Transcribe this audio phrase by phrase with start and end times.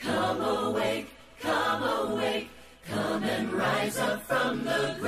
[0.00, 1.08] come awake,
[1.40, 2.50] come awake,
[2.88, 5.07] come and rise up from the grave.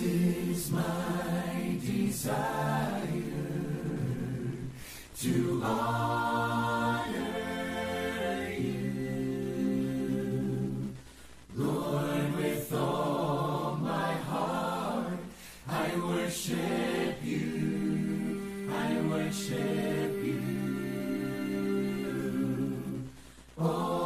[0.00, 2.32] Is my desire
[5.18, 7.18] to honor
[8.56, 9.34] you.
[11.56, 15.18] Lord, with all my heart,
[15.68, 18.70] I worship you.
[18.72, 20.42] I worship you.
[23.58, 23.97] Oh,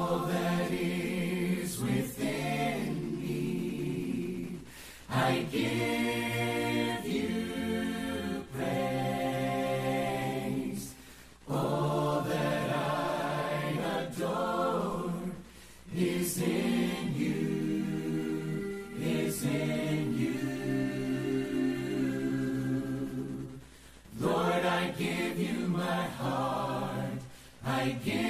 [27.83, 28.22] I can't.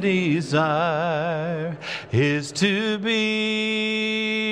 [0.00, 1.76] desire
[2.12, 4.46] is to be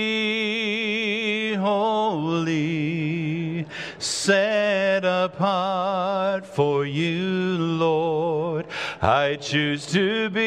[1.54, 3.66] holy,
[3.98, 8.66] set apart for you, Lord.
[9.00, 10.44] I choose to be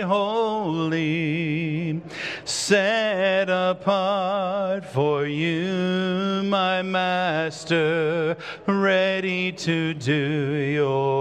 [0.00, 2.02] holy,
[2.44, 8.36] set apart for you, my Master,
[8.66, 11.15] ready to do your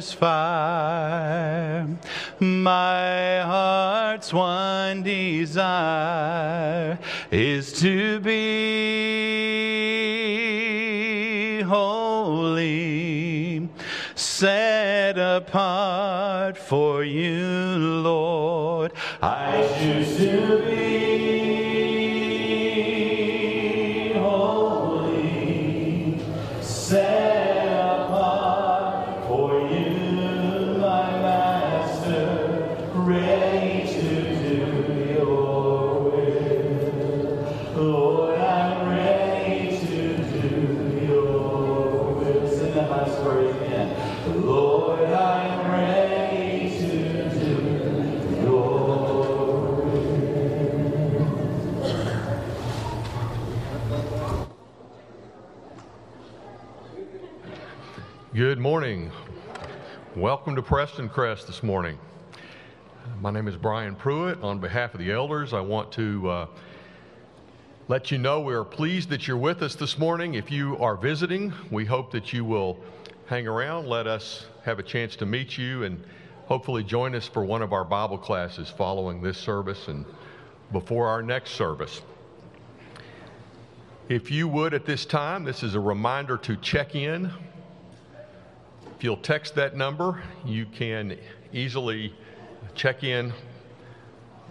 [0.00, 1.86] Fire,
[2.40, 6.98] my heart's one desire
[7.30, 8.30] is to be
[11.60, 13.68] holy,
[14.14, 18.92] set apart for you, Lord.
[19.20, 21.11] I choose to be
[58.34, 59.12] Good morning.
[60.16, 61.98] Welcome to Prestoncrest this morning.
[63.22, 64.42] My name is Brian Pruitt.
[64.42, 66.46] On behalf of the elders, I want to uh,
[67.86, 70.34] let you know we are pleased that you're with us this morning.
[70.34, 72.80] If you are visiting, we hope that you will
[73.26, 76.02] hang around, let us have a chance to meet you, and
[76.46, 80.04] hopefully join us for one of our Bible classes following this service and
[80.72, 82.02] before our next service.
[84.08, 87.30] If you would at this time, this is a reminder to check in
[89.02, 91.18] if you'll text that number, you can
[91.52, 92.14] easily
[92.74, 93.32] check in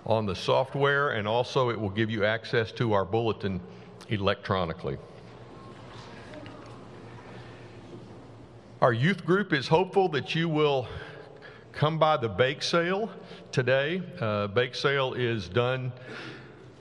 [0.05, 3.61] on the software, and also it will give you access to our bulletin
[4.09, 4.97] electronically.
[8.81, 10.87] Our youth group is hopeful that you will
[11.71, 13.11] come by the bake sale
[13.51, 14.01] today.
[14.19, 15.91] Uh, bake sale is done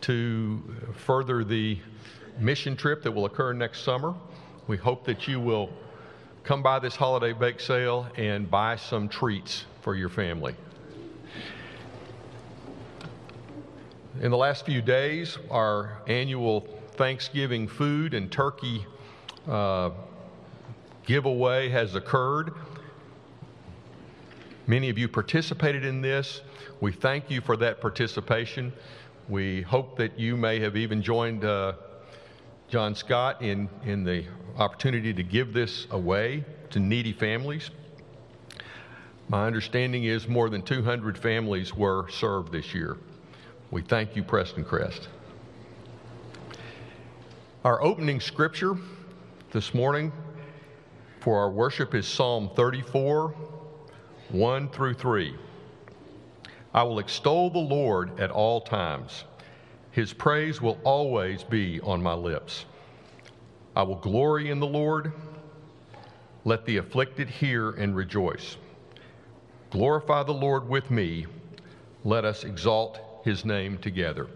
[0.01, 0.63] to
[0.95, 1.79] further the
[2.39, 4.15] mission trip that will occur next summer.
[4.67, 5.71] We hope that you will
[6.43, 10.55] come by this holiday bake sale and buy some treats for your family.
[14.19, 16.63] In the last few days, our annual
[16.95, 18.85] Thanksgiving food and turkey
[19.49, 19.91] uh,
[21.07, 22.53] giveaway has occurred.
[24.67, 26.41] Many of you participated in this.
[26.81, 28.73] We thank you for that participation.
[29.29, 31.75] We hope that you may have even joined uh,
[32.69, 34.25] John Scott in, in the
[34.59, 37.71] opportunity to give this away to needy families.
[39.29, 42.97] My understanding is more than 200 families were served this year.
[43.73, 45.07] We thank you, Prestoncrest.
[47.65, 48.77] Our opening scripture
[49.53, 50.11] this morning
[51.21, 53.33] for our worship is Psalm 34,
[54.31, 55.37] 1 through 3.
[56.75, 59.23] I will extol the Lord at all times.
[59.93, 62.65] His praise will always be on my lips.
[63.77, 65.13] I will glory in the Lord.
[66.45, 68.57] Let the afflicted hear and rejoice.
[69.71, 71.27] Glorify the Lord with me.
[72.03, 74.27] Let us exalt his name together.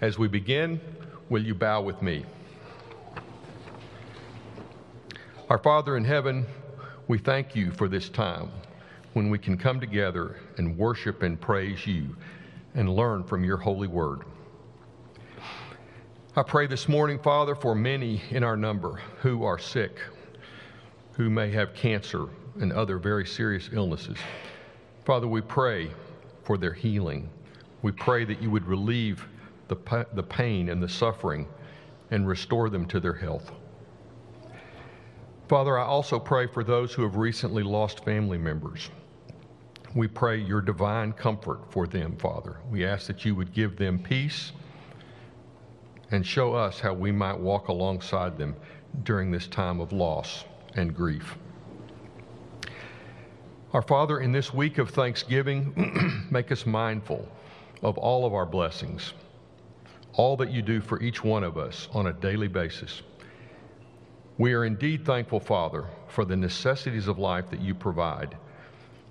[0.00, 0.80] As we begin,
[1.28, 2.24] will you bow with me?
[5.48, 6.46] Our Father in heaven,
[7.08, 8.50] we thank you for this time
[9.12, 12.16] when we can come together and worship and praise you
[12.74, 14.20] and learn from your holy word.
[16.34, 20.00] I pray this morning, Father, for many in our number who are sick,
[21.12, 22.26] who may have cancer
[22.58, 24.16] and other very serious illnesses.
[25.04, 25.90] Father, we pray
[26.44, 27.28] for their healing.
[27.82, 29.26] We pray that you would relieve
[29.68, 31.48] the, the pain and the suffering
[32.10, 33.50] and restore them to their health.
[35.48, 38.90] Father, I also pray for those who have recently lost family members.
[39.94, 42.56] We pray your divine comfort for them, Father.
[42.70, 44.52] We ask that you would give them peace
[46.10, 48.54] and show us how we might walk alongside them
[49.02, 51.36] during this time of loss and grief.
[53.72, 57.26] Our Father, in this week of Thanksgiving, make us mindful
[57.82, 59.12] of all of our blessings,
[60.14, 63.02] all that you do for each one of us on a daily basis.
[64.38, 68.36] We are indeed thankful, Father, for the necessities of life that you provide,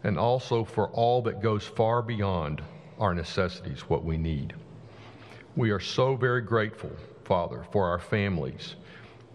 [0.03, 2.61] and also for all that goes far beyond
[2.99, 4.53] our necessities, what we need.
[5.55, 6.91] We are so very grateful,
[7.25, 8.75] Father, for our families,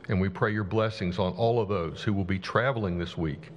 [0.09, 3.51] and we pray your blessings on all of those who will be traveling this week.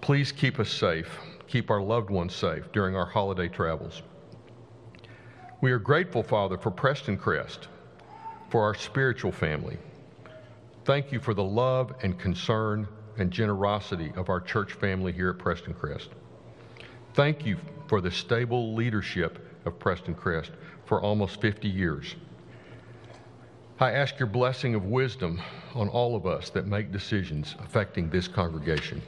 [0.00, 4.02] Please keep us safe, keep our loved ones safe during our holiday travels.
[5.62, 7.66] We are grateful, Father, for Prestoncrest,
[8.48, 9.76] for our spiritual family.
[10.86, 12.88] Thank you for the love and concern
[13.18, 16.08] and generosity of our church family here at Prestoncrest.
[17.12, 20.48] Thank you for the stable leadership of Prestoncrest
[20.86, 22.14] for almost 50 years.
[23.78, 25.42] I ask your blessing of wisdom
[25.74, 29.02] on all of us that make decisions affecting this congregation.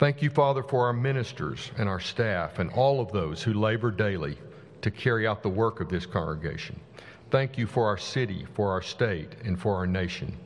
[0.00, 3.92] Thank you, Father, for our ministers and our staff and all of those who labor
[3.92, 4.36] daily
[4.82, 6.78] to carry out the work of this congregation.
[7.30, 10.36] Thank you for our city, for our state, and for our nation.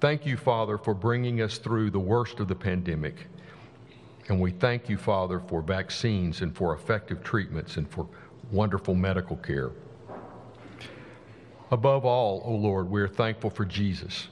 [0.00, 3.26] Thank you, Father, for bringing us through the worst of the pandemic.
[4.28, 8.08] And we thank you, Father, for vaccines and for effective treatments and for
[8.50, 9.70] wonderful medical care.
[11.70, 14.28] Above all, O oh Lord, we are thankful for Jesus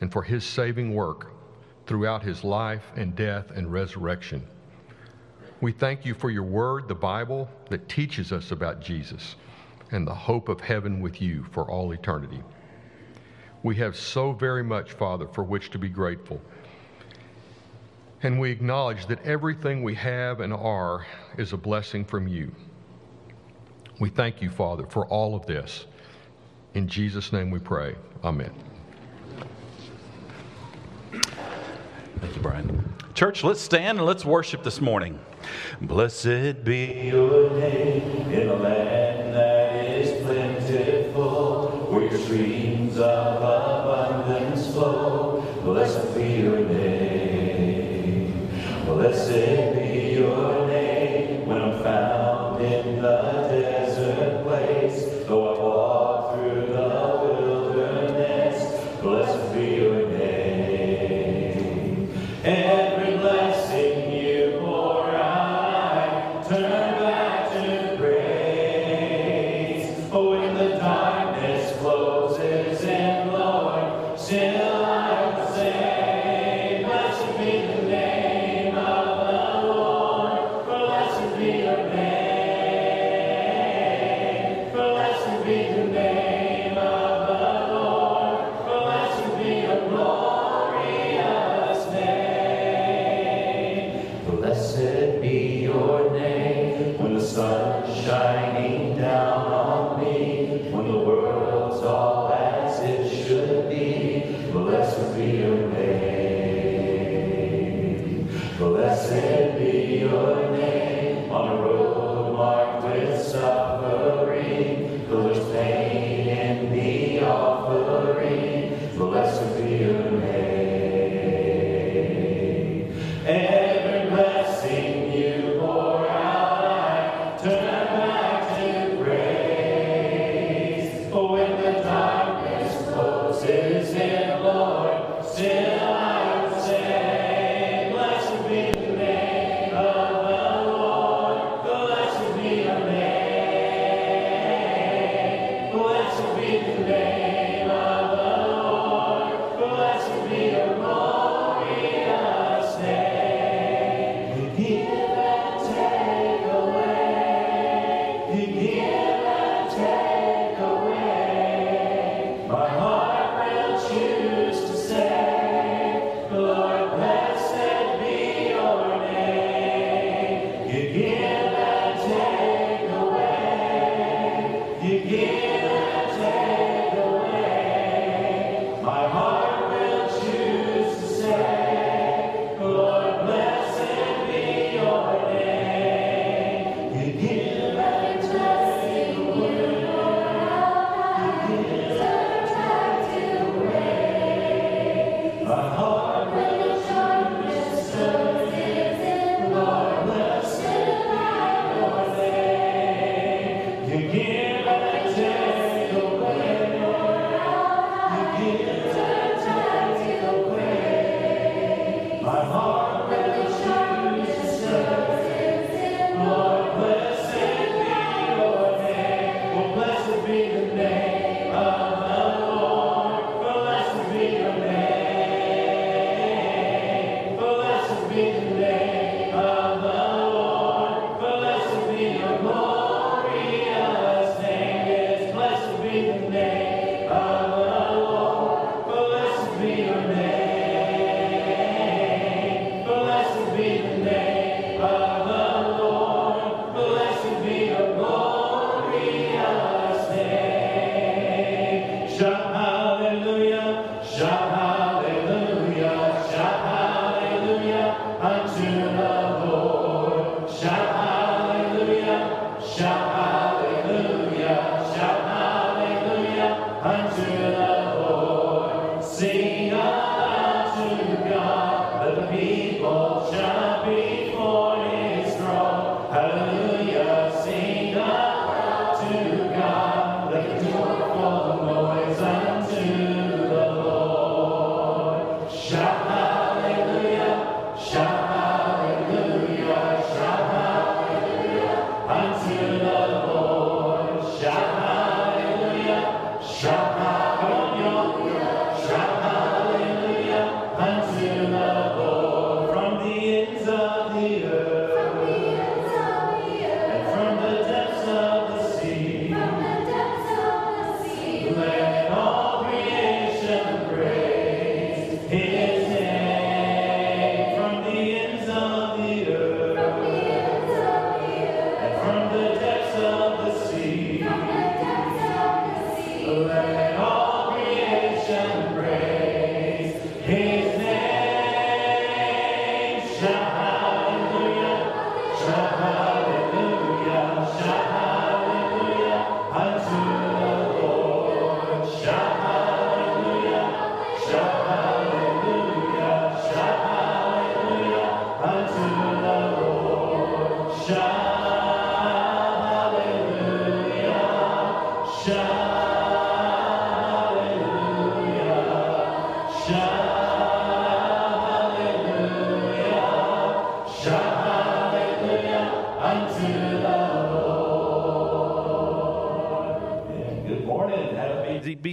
[0.00, 1.32] and for his saving work
[1.86, 4.46] throughout his life and death and resurrection.
[5.60, 9.36] We thank you for your word, the Bible, that teaches us about Jesus
[9.90, 12.42] and the hope of heaven with you for all eternity.
[13.62, 16.42] We have so very much, Father, for which to be grateful.
[18.22, 21.06] And we acknowledge that everything we have and are
[21.38, 22.54] is a blessing from you.
[23.98, 25.86] We thank you, Father, for all of this.
[26.74, 27.94] In Jesus' name we pray.
[28.24, 28.52] Amen.
[31.12, 32.94] Thank you, Brian.
[33.14, 35.18] Church, let's stand and let's worship this morning.
[35.80, 43.85] Blessed be your name in a land that is plentiful, where your streams of abundance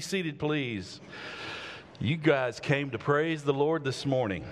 [0.03, 0.99] seated, please.
[1.99, 4.45] You guys came to praise the Lord this morning.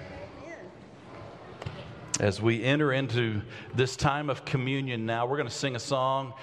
[2.19, 3.41] As we enter into
[3.75, 6.33] this time of communion now, we're going to sing a song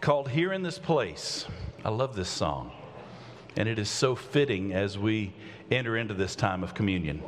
[0.00, 1.46] called Here in This Place.
[1.84, 2.72] I love this song,
[3.56, 5.32] and it is so fitting as we
[5.70, 7.22] enter into this time of communion.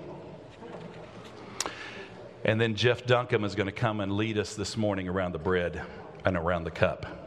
[2.44, 5.38] And then Jeff Duncan is going to come and lead us this morning around the
[5.38, 5.82] bread
[6.24, 7.19] and around the cup.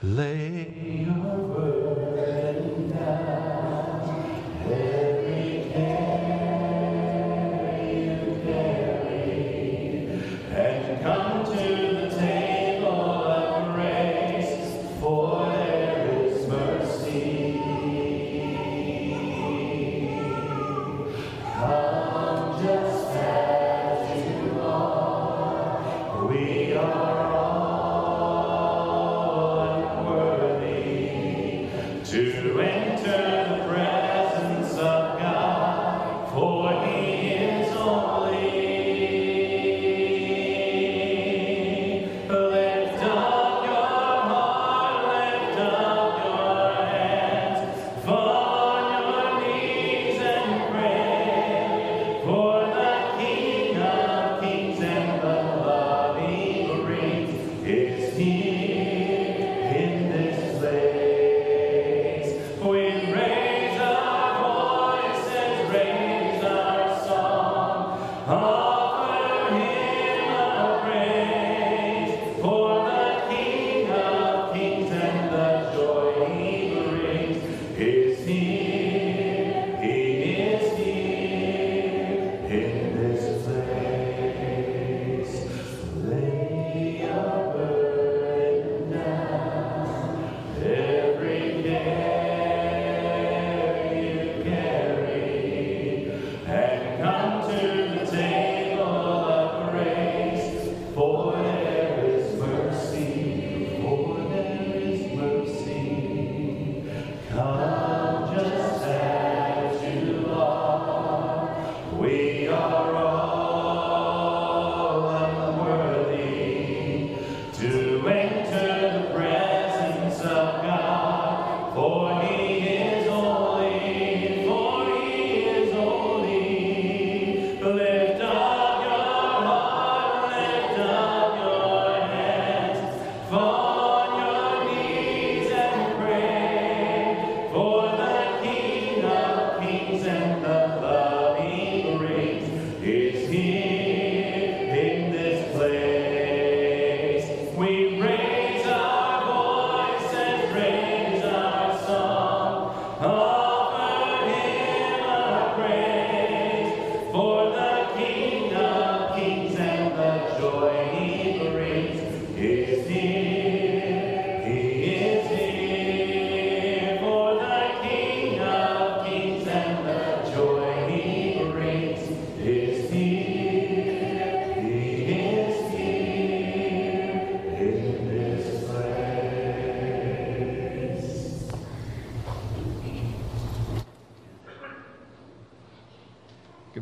[0.00, 3.48] Lay your burden down.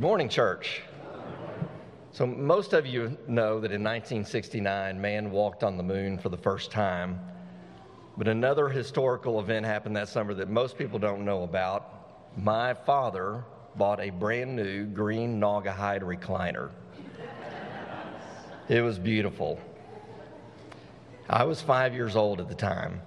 [0.01, 0.83] Morning, church.
[2.13, 6.37] So, most of you know that in 1969, man walked on the moon for the
[6.37, 7.21] first time.
[8.17, 12.37] But another historical event happened that summer that most people don't know about.
[12.37, 13.45] My father
[13.77, 16.71] bought a brand new green Naugahyde recliner.
[18.69, 19.61] it was beautiful.
[21.29, 23.03] I was five years old at the time.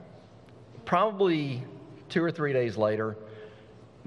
[0.86, 1.64] Probably
[2.10, 3.18] two or three days later,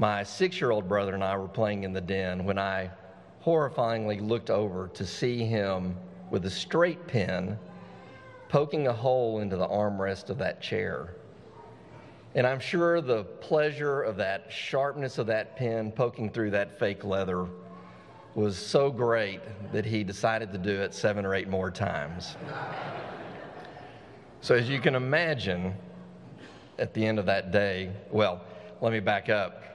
[0.03, 2.91] my six year old brother and I were playing in the den when I
[3.47, 5.97] horrifyingly looked over to see him
[6.29, 7.57] with a straight pin
[8.49, 11.15] poking a hole into the armrest of that chair.
[12.35, 17.05] And I'm sure the pleasure of that sharpness of that pin poking through that fake
[17.05, 17.47] leather
[18.35, 19.41] was so great
[19.73, 22.35] that he decided to do it seven or eight more times.
[24.41, 25.75] So, as you can imagine,
[26.81, 28.41] at the end of that day, well,
[28.81, 29.72] let me back up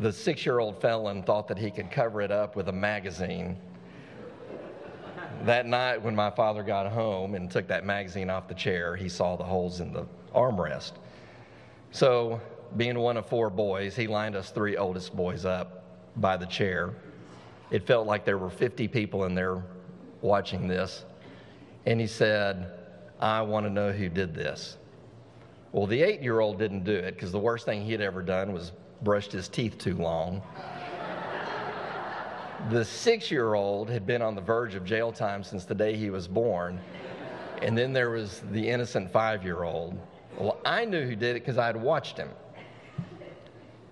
[0.00, 3.56] the six year old felon thought that he could cover it up with a magazine.
[5.44, 9.08] that night when my father got home and took that magazine off the chair, he
[9.08, 10.92] saw the holes in the armrest.
[11.90, 12.40] So,
[12.76, 15.84] being one of four boys, he lined us three oldest boys up
[16.16, 16.94] by the chair.
[17.70, 19.62] It felt like there were 50 people in there
[20.20, 21.04] watching this.
[21.86, 22.70] And he said,
[23.20, 24.76] I want to know who did this.
[25.72, 28.22] Well, the eight year old didn't do it because the worst thing he had ever
[28.22, 30.42] done was brushed his teeth too long.
[32.70, 35.96] the six year old had been on the verge of jail time since the day
[35.96, 36.80] he was born.
[37.62, 39.98] And then there was the innocent five year old.
[40.38, 42.28] Well, I knew who did it because I had watched him.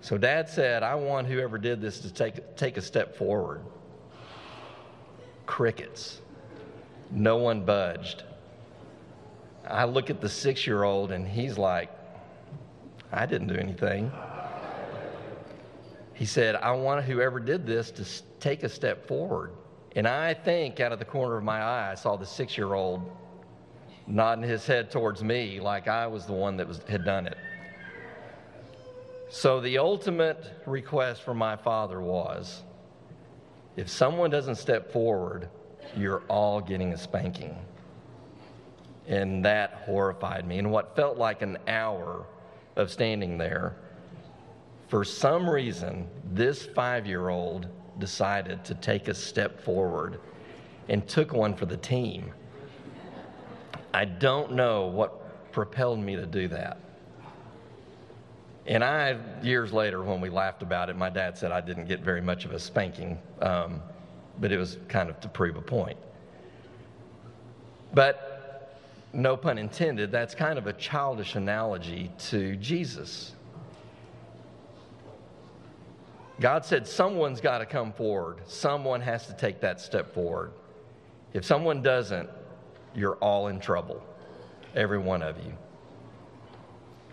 [0.01, 3.61] So dad said, I want whoever did this to take, take a step forward.
[5.45, 6.21] Crickets.
[7.11, 8.23] No one budged.
[9.67, 11.89] I look at the six year old and he's like,
[13.11, 14.11] I didn't do anything.
[16.17, 18.05] He said, I want whoever did this to
[18.39, 19.51] take a step forward.
[19.95, 22.73] And I think out of the corner of my eye, I saw the six year
[22.73, 23.07] old
[24.07, 27.37] nodding his head towards me like I was the one that was, had done it.
[29.29, 32.63] So the ultimate request from my father was
[33.75, 35.49] if someone doesn't step forward,
[35.95, 37.55] you're all getting a spanking.
[39.07, 40.57] And that horrified me.
[40.57, 42.25] And what felt like an hour
[42.75, 43.75] of standing there,
[44.87, 47.67] for some reason, this five year old
[47.99, 50.19] decided to take a step forward
[50.89, 52.31] and took one for the team.
[53.93, 56.77] I don't know what propelled me to do that.
[58.65, 62.01] And I, years later, when we laughed about it, my dad said I didn't get
[62.01, 63.81] very much of a spanking, um,
[64.39, 65.97] but it was kind of to prove a point.
[67.93, 68.27] But
[69.13, 73.33] no pun intended, that's kind of a childish analogy to Jesus.
[76.39, 80.51] God said someone's got to come forward, someone has to take that step forward.
[81.33, 82.29] If someone doesn't,
[82.93, 84.03] you're all in trouble,
[84.75, 85.53] every one of you.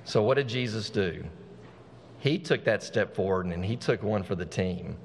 [0.05, 1.25] So, what did Jesus do?
[2.19, 4.97] He took that step forward and he took one for the team.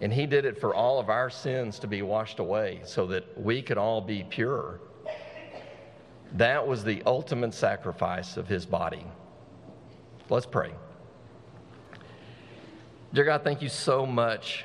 [0.00, 3.40] And he did it for all of our sins to be washed away so that
[3.40, 4.80] we could all be pure.
[6.34, 9.06] That was the ultimate sacrifice of his body.
[10.28, 10.72] Let's pray.
[13.14, 14.64] Dear God, thank you so much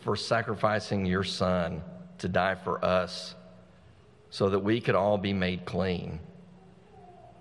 [0.00, 1.82] for sacrificing your son
[2.18, 3.36] to die for us
[4.30, 6.18] so that we could all be made clean.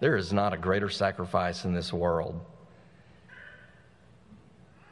[0.01, 2.39] There is not a greater sacrifice in this world.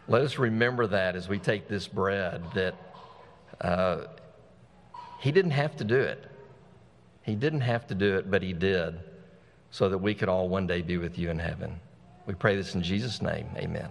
[0.08, 2.74] Let us remember that as we take this bread, that
[3.62, 4.06] uh,
[5.20, 6.26] He didn't have to do it.
[7.22, 9.00] He didn't have to do it, but He did,
[9.70, 11.80] so that we could all one day be with you in heaven.
[12.26, 13.48] We pray this in Jesus' name.
[13.56, 13.90] Amen.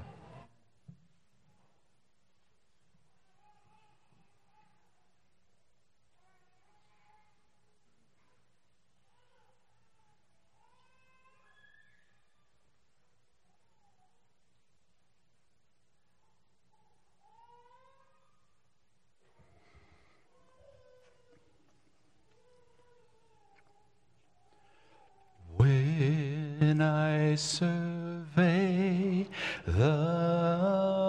[27.37, 29.27] Survey.
[29.67, 31.00] The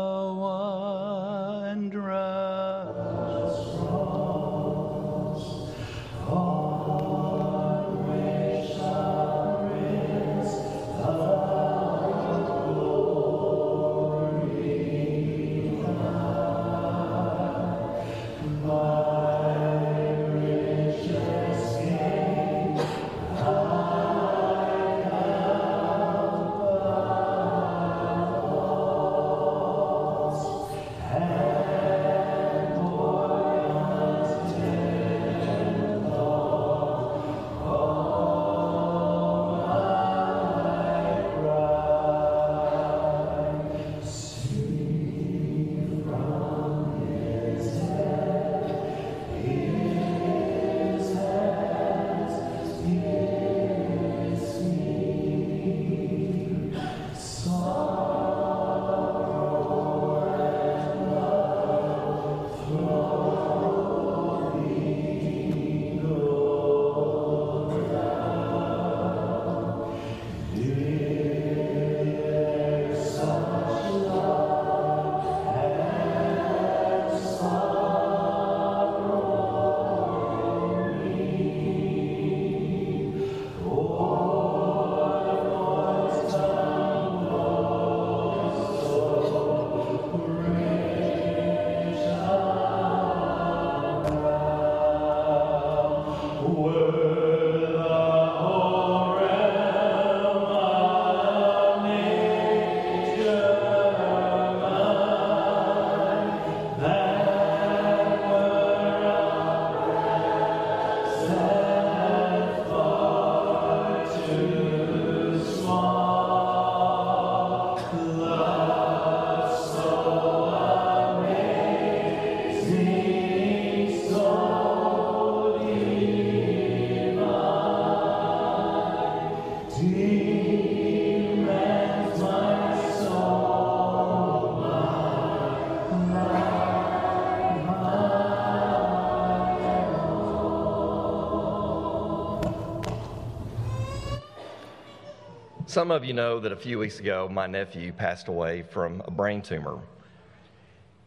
[145.72, 149.12] some of you know that a few weeks ago, my nephew passed away from a
[149.12, 149.80] brain tumor.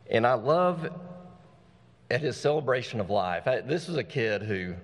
[0.09, 0.89] And I love
[2.11, 4.75] at his celebration of life, I, this was a kid who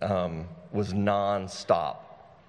[0.00, 1.98] um, was nonstop.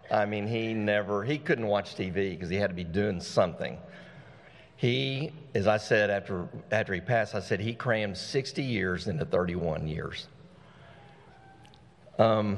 [0.09, 3.77] I mean, he never, he couldn't watch TV because he had to be doing something.
[4.75, 9.25] He, as I said after, after he passed, I said he crammed 60 years into
[9.25, 10.27] 31 years.
[12.17, 12.57] Um,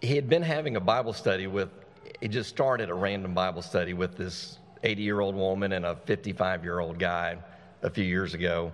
[0.00, 1.70] he had been having a Bible study with,
[2.22, 5.96] he just started a random Bible study with this 80 year old woman and a
[5.96, 7.36] 55 year old guy
[7.82, 8.72] a few years ago.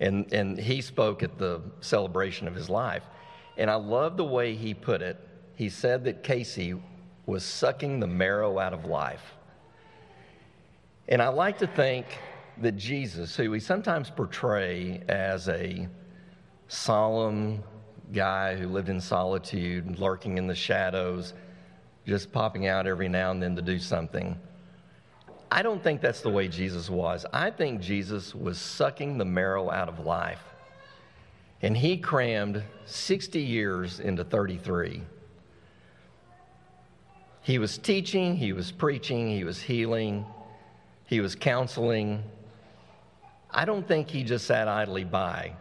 [0.00, 3.02] And, and he spoke at the celebration of his life.
[3.58, 5.18] And I love the way he put it.
[5.56, 6.80] He said that Casey
[7.26, 9.34] was sucking the marrow out of life.
[11.06, 12.06] And I like to think
[12.62, 15.86] that Jesus, who we sometimes portray as a
[16.68, 17.62] solemn
[18.10, 21.34] guy who lived in solitude, lurking in the shadows,
[22.06, 24.38] just popping out every now and then to do something.
[25.50, 27.24] I don't think that's the way Jesus was.
[27.32, 30.42] I think Jesus was sucking the marrow out of life.
[31.62, 35.02] And he crammed 60 years into 33.
[37.42, 40.26] He was teaching, he was preaching, he was healing,
[41.06, 42.22] he was counseling.
[43.50, 45.52] I don't think he just sat idly by.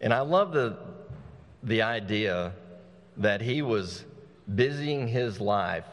[0.00, 0.76] And I love the,
[1.62, 2.52] the idea
[3.16, 4.04] that he was
[4.54, 5.84] busying his life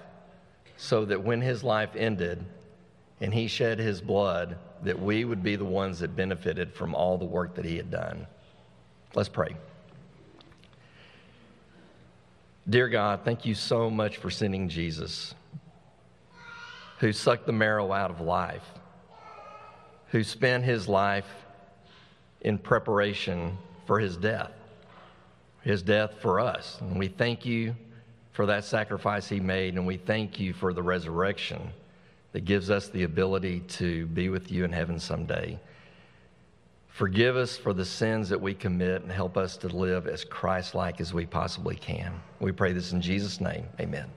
[0.78, 2.44] so that when his life ended
[3.22, 7.18] and he shed his blood, that we would be the ones that benefited from all
[7.18, 8.28] the work that he had done.
[9.16, 9.56] Let's pray.
[12.70, 15.36] Dear God, thank you so much for sending Jesus,
[17.00, 18.63] who sucked the marrow out of life,
[20.08, 21.28] who spent his life
[22.42, 24.52] in preparation for his death,
[25.62, 26.78] his death for us.
[26.82, 27.76] And we thank you
[28.34, 31.62] for that sacrifice he made, and we thank you for the resurrection
[32.34, 35.60] that gives us the ability to be with you in heaven someday.
[36.88, 40.76] Forgive us for the sins that we commit and help us to live as Christ
[40.76, 42.13] like as we possibly can.
[42.39, 43.65] We pray this in Jesus' name.
[43.80, 44.10] Amen.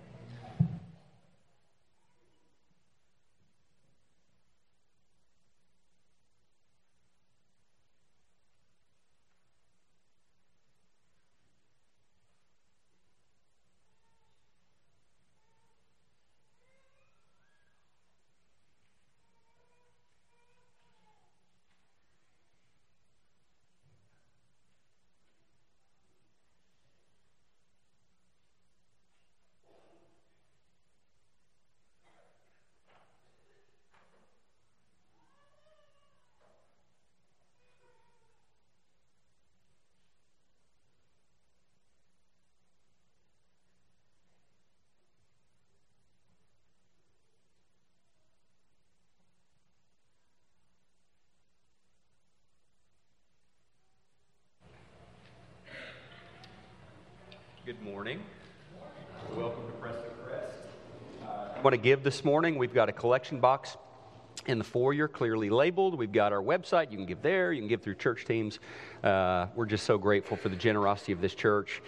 [61.77, 62.57] To give this morning.
[62.57, 63.77] We've got a collection box
[64.47, 65.99] in the foyer, clearly labeled.
[65.99, 66.91] We've got our website.
[66.91, 67.53] You can give there.
[67.53, 68.61] You can give through church teams.
[69.05, 71.83] Uh, we're just so grateful for the generosity of this church.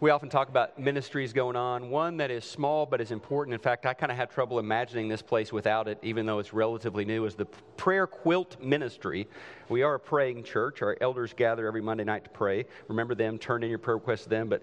[0.00, 3.52] We often talk about ministries going on, one that is small but is important.
[3.52, 6.54] In fact, I kind of had trouble imagining this place without it, even though it's
[6.54, 9.28] relatively new, is the Prayer Quilt Ministry.
[9.68, 10.80] We are a praying church.
[10.80, 12.64] Our elders gather every Monday night to pray.
[12.88, 14.48] Remember them, turn in your prayer requests to them.
[14.48, 14.62] But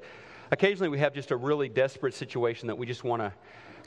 [0.50, 3.32] occasionally we have just a really desperate situation that we just want to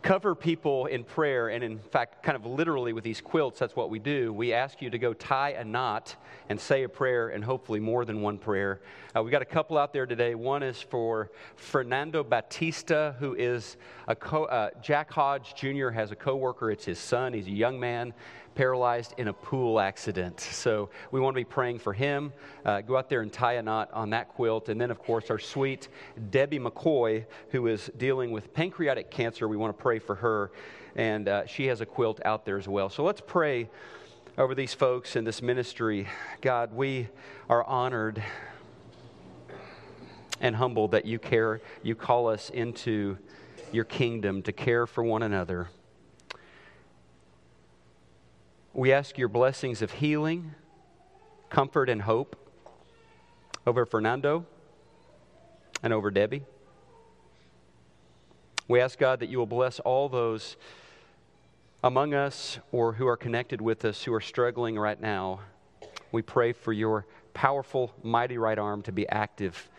[0.04, 1.48] cover people in prayer.
[1.48, 4.34] And in fact, kind of literally with these quilts, that's what we do.
[4.34, 6.14] We ask you to go tie a knot
[6.50, 8.82] and say a prayer, and hopefully more than one prayer.
[9.16, 10.34] Uh, we got a couple out there today.
[10.34, 15.88] One is for Fernando Batista, who is a co- uh, Jack Hodge Jr.
[15.88, 16.70] has a coworker.
[16.70, 17.32] It's his son.
[17.32, 18.12] He's a young man
[18.54, 20.48] paralyzed in a pool accident.
[20.64, 22.32] So we want to be praying for him.
[22.64, 24.70] Uh, go out there and tie a knot on that quilt.
[24.70, 25.88] And then, of course, our sweet
[26.30, 29.46] Debbie McCoy, who is dealing with pancreatic cancer.
[29.46, 30.52] We want to pray for her.
[30.96, 32.88] And uh, she has a quilt out there as well.
[32.88, 33.68] So let's pray
[34.38, 36.08] over these folks in this ministry.
[36.40, 37.08] God, we
[37.50, 38.22] are honored
[40.40, 43.18] and humbled that you care, you call us into
[43.72, 45.68] your kingdom to care for one another.
[48.76, 50.52] We ask your blessings of healing,
[51.48, 52.34] comfort, and hope
[53.64, 54.46] over Fernando
[55.80, 56.42] and over Debbie.
[58.66, 60.56] We ask God that you will bless all those
[61.84, 65.38] among us or who are connected with us who are struggling right now.
[66.10, 69.70] We pray for your powerful, mighty right arm to be active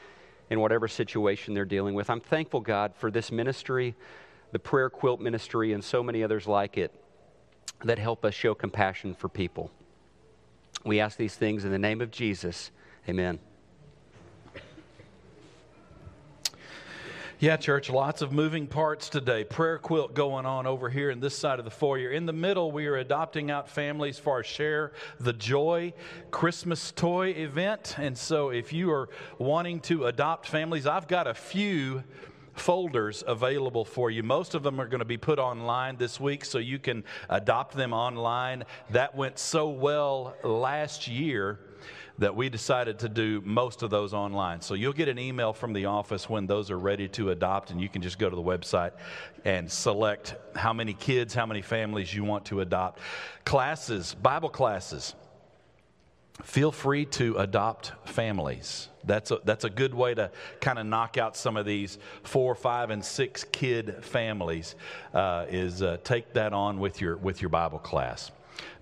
[0.49, 2.09] in whatever situation they're dealing with.
[2.09, 3.93] I'm thankful, God, for this ministry
[4.53, 6.93] the prayer quilt ministry, and so many others like it
[7.83, 9.71] that help us show compassion for people.
[10.83, 12.71] We ask these things in the name of Jesus.
[13.09, 13.39] Amen.
[17.37, 19.43] Yeah, church, lots of moving parts today.
[19.43, 22.11] Prayer quilt going on over here in this side of the foyer.
[22.11, 25.93] In the middle, we are adopting out families for our Share the Joy
[26.31, 27.95] Christmas toy event.
[27.97, 32.05] And so, if you are wanting to adopt families, I've got a few
[32.55, 34.23] folders available for you.
[34.23, 37.75] Most of them are going to be put online this week so you can adopt
[37.75, 38.63] them online.
[38.89, 41.59] That went so well last year
[42.17, 44.61] that we decided to do most of those online.
[44.61, 47.81] So you'll get an email from the office when those are ready to adopt, and
[47.81, 48.91] you can just go to the website
[49.43, 52.99] and select how many kids, how many families you want to adopt.
[53.43, 55.13] Classes, Bible classes.
[56.43, 58.89] Feel free to adopt families.
[59.05, 62.55] That's a, that's a good way to kind of knock out some of these four,
[62.55, 64.75] five, and six kid families.
[65.13, 68.31] Uh, is uh, take that on with your with your Bible class.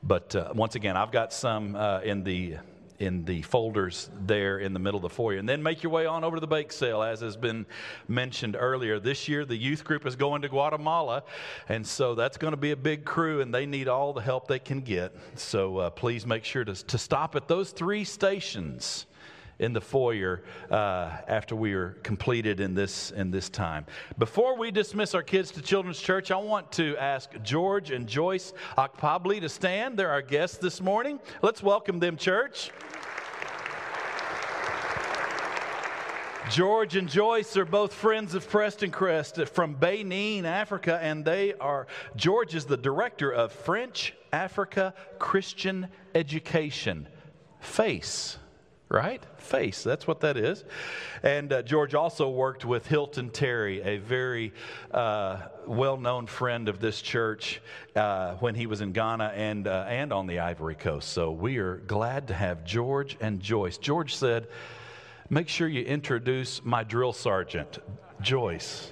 [0.02, 2.58] But uh, once again, I've got some uh, in the
[3.04, 5.38] in the folders there in the middle of the foyer.
[5.38, 7.66] And then make your way on over to the bake sale, as has been
[8.08, 8.98] mentioned earlier.
[8.98, 11.24] This year, the youth group is going to Guatemala,
[11.68, 14.48] and so that's going to be a big crew, and they need all the help
[14.48, 15.14] they can get.
[15.36, 19.06] So uh, please make sure to, to stop at those three stations
[19.60, 23.86] in the foyer uh, after we are completed in this in this time.
[24.18, 28.54] Before we dismiss our kids to Children's Church, I want to ask George and Joyce
[28.78, 29.98] Akpabli to stand.
[29.98, 31.20] They're our guests this morning.
[31.42, 32.72] Let's welcome them, church.
[36.50, 42.54] George and Joyce are both friends of Prestoncrest from Benin, Africa, and they are, George
[42.54, 47.08] is the director of French Africa Christian Education,
[47.62, 48.38] FACE
[48.90, 49.26] right?
[49.38, 50.64] Face, that's what that is.
[51.24, 54.54] And uh, George also worked with Hilton Terry, a very
[54.92, 57.60] uh, well known friend of this church,
[57.96, 61.10] uh, when he was in Ghana and, uh, and on the Ivory Coast.
[61.10, 63.80] So we are glad to have George and Joyce.
[63.80, 64.48] George said,
[65.30, 67.80] Make sure you introduce my drill sergeant,
[68.22, 68.92] Joyce.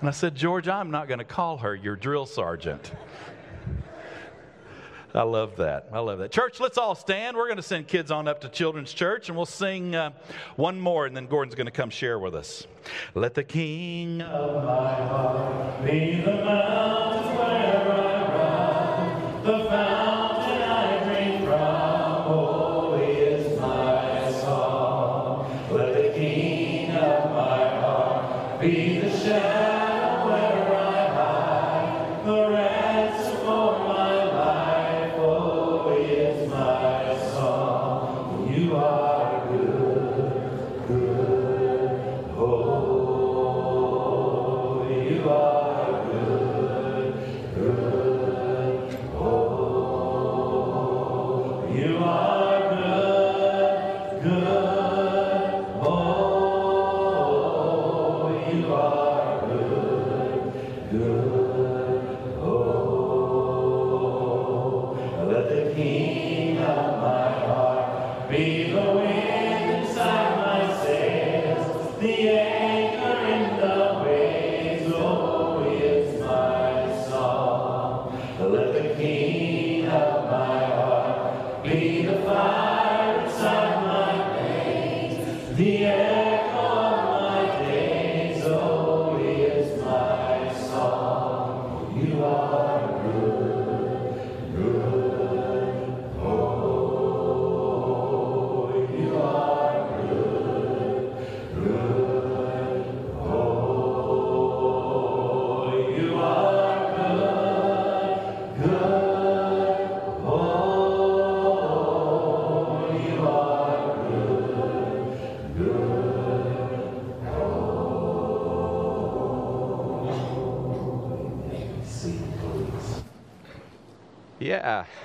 [0.00, 2.92] And I said, George, I'm not going to call her your drill sergeant.
[5.14, 5.88] I love that.
[5.92, 6.32] I love that.
[6.32, 7.36] Church, let's all stand.
[7.36, 10.10] We're going to send kids on up to Children's Church and we'll sing uh,
[10.56, 12.66] one more, and then Gordon's going to come share with us.
[13.14, 18.43] Let the King of my heart be the mountains where I run,
[26.34, 28.60] King of my heart.
[28.60, 29.73] Be the shadow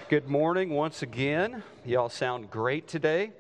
[0.10, 1.62] good morning once again.
[1.86, 3.32] Y'all sound great today.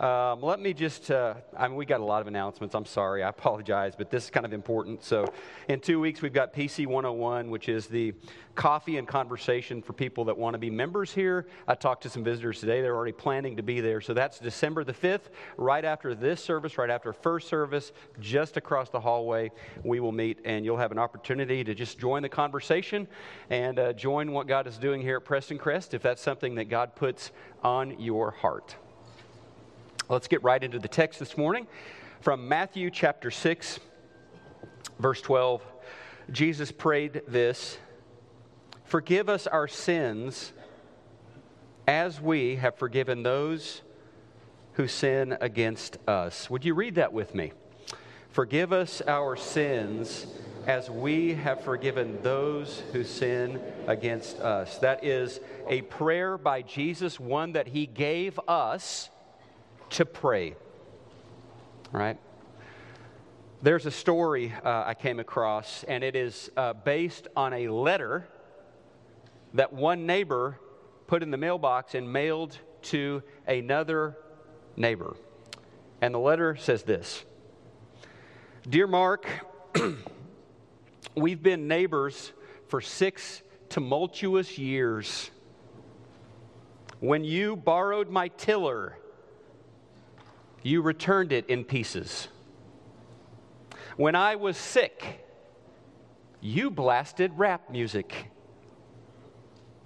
[0.00, 2.74] Um, let me just, uh, I mean, we got a lot of announcements.
[2.74, 5.02] I'm sorry, I apologize, but this is kind of important.
[5.02, 5.32] So,
[5.68, 8.12] in two weeks, we've got PC 101, which is the
[8.54, 11.46] coffee and conversation for people that want to be members here.
[11.66, 12.82] I talked to some visitors today.
[12.82, 14.02] They're already planning to be there.
[14.02, 18.90] So, that's December the 5th, right after this service, right after first service, just across
[18.90, 19.50] the hallway.
[19.82, 23.08] We will meet, and you'll have an opportunity to just join the conversation
[23.48, 26.94] and uh, join what God is doing here at Prestoncrest if that's something that God
[26.96, 27.30] puts
[27.62, 28.76] on your heart.
[30.08, 31.66] Let's get right into the text this morning
[32.20, 33.80] from Matthew chapter 6,
[35.00, 35.60] verse 12
[36.30, 37.78] Jesus prayed this
[38.84, 40.52] Forgive us our sins
[41.88, 43.82] as we have forgiven those
[44.74, 46.48] who sin against us.
[46.50, 47.52] Would you read that with me?
[48.30, 50.28] Forgive us our sins
[50.68, 54.78] as we have forgiven those who sin against us.
[54.78, 59.10] That is a prayer by Jesus, one that he gave us
[59.90, 60.54] to pray.
[61.92, 62.18] Right?
[63.62, 68.28] There's a story uh, I came across, and it is uh, based on a letter
[69.54, 70.60] that one neighbor
[71.06, 74.16] put in the mailbox and mailed to another
[74.76, 75.16] neighbor.
[76.00, 77.24] And the letter says this
[78.68, 79.26] Dear Mark,
[81.14, 82.32] we've been neighbors
[82.68, 85.30] for six tumultuous years.
[87.00, 88.96] When you borrowed my tiller,
[90.66, 92.26] you returned it in pieces.
[93.96, 95.24] When I was sick,
[96.40, 98.32] you blasted rap music.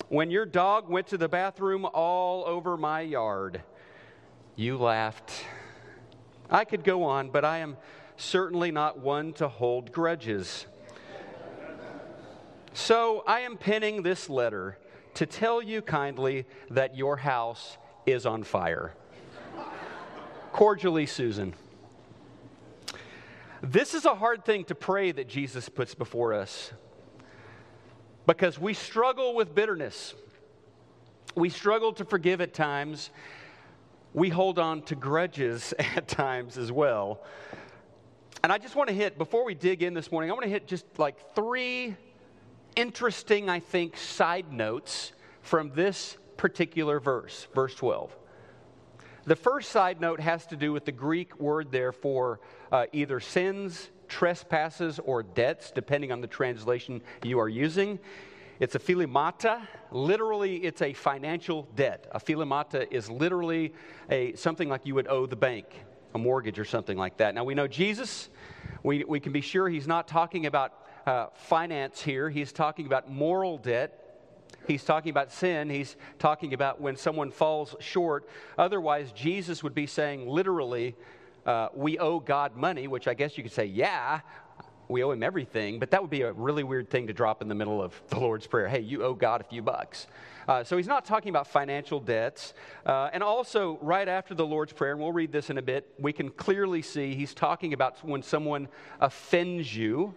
[0.09, 3.63] When your dog went to the bathroom all over my yard,
[4.57, 5.45] you laughed.
[6.49, 7.77] I could go on, but I am
[8.17, 10.65] certainly not one to hold grudges.
[12.73, 14.79] So I am penning this letter
[15.13, 17.77] to tell you kindly that your house
[18.07, 18.95] is on fire.
[20.53, 21.55] Cordially, Susan.
[23.63, 26.73] This is a hard thing to pray that Jesus puts before us
[28.27, 30.15] because we struggle with bitterness.
[31.35, 33.11] We struggle to forgive at times.
[34.13, 37.23] We hold on to grudges at times as well.
[38.43, 40.51] And I just want to hit, before we dig in this morning, I want to
[40.51, 41.97] hit just like three
[42.75, 48.17] interesting, I think, side notes from this particular verse, verse 12.
[49.31, 52.41] The first side note has to do with the Greek word there for
[52.73, 58.01] uh, either sins, trespasses, or debts, depending on the translation you are using.
[58.59, 59.69] It's a philemata.
[59.93, 62.09] Literally, it's a financial debt.
[62.11, 63.73] A philemata is literally
[64.11, 65.67] a, something like you would owe the bank,
[66.13, 67.33] a mortgage or something like that.
[67.33, 68.31] Now, we know Jesus.
[68.83, 70.73] We, we can be sure he's not talking about
[71.07, 74.10] uh, finance here, he's talking about moral debt.
[74.67, 75.71] He's talking about sin.
[75.71, 78.29] He's talking about when someone falls short.
[78.59, 80.95] Otherwise, Jesus would be saying literally,
[81.47, 84.21] uh, we owe God money, which I guess you could say, yeah,
[84.91, 87.49] we owe him everything, but that would be a really weird thing to drop in
[87.49, 88.69] the middle of the Lord's Prayer.
[88.69, 90.07] Hey, you owe God a few bucks.
[90.49, 92.55] Uh, so he's not talking about financial debts.
[92.85, 95.95] Uh, and also, right after the Lord's Prayer, and we'll read this in a bit,
[95.99, 98.69] we can clearly see he's talking about when someone
[99.01, 100.15] offends you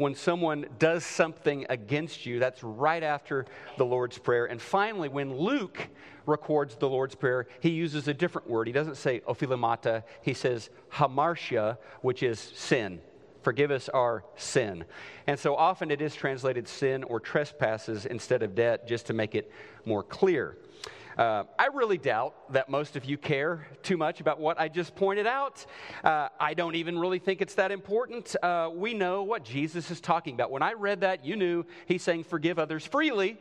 [0.00, 2.38] when someone does something against you.
[2.38, 3.44] That's right after
[3.76, 4.46] the Lord's Prayer.
[4.46, 5.88] And finally, when Luke
[6.24, 8.66] records the Lord's Prayer, he uses a different word.
[8.66, 13.02] He doesn't say opheilemata, he says hamartia, which is sin.
[13.42, 14.86] Forgive us our sin.
[15.26, 19.34] And so often it is translated sin or trespasses instead of debt, just to make
[19.34, 19.52] it
[19.84, 20.56] more clear.
[21.20, 24.94] Uh, I really doubt that most of you care too much about what I just
[24.94, 25.66] pointed out.
[26.02, 28.34] Uh, I don't even really think it's that important.
[28.42, 30.50] Uh, we know what Jesus is talking about.
[30.50, 33.36] When I read that, you knew he's saying, Forgive others freely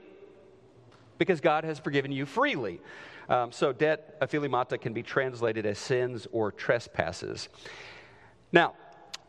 [1.17, 2.81] because God has forgiven you freely.
[3.29, 7.47] Um, so, debt, opheilemata, can be translated as sins or trespasses.
[8.51, 8.73] Now,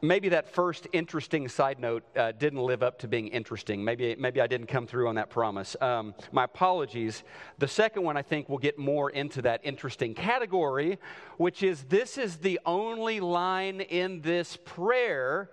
[0.02, 3.84] maybe that first interesting side note uh, didn't live up to being interesting.
[3.84, 5.76] Maybe, maybe I didn't come through on that promise.
[5.80, 7.22] Um, my apologies.
[7.58, 10.98] The second one, I think, will get more into that interesting category,
[11.36, 15.50] which is this is the only line in this prayer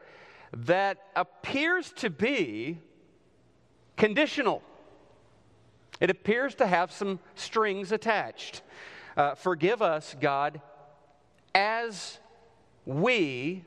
[0.54, 2.80] that appears to be
[3.98, 4.62] conditional.
[6.00, 8.62] It appears to have some strings attached.
[9.16, 10.62] Uh, forgive us, God,
[11.56, 12.20] as
[12.86, 13.66] we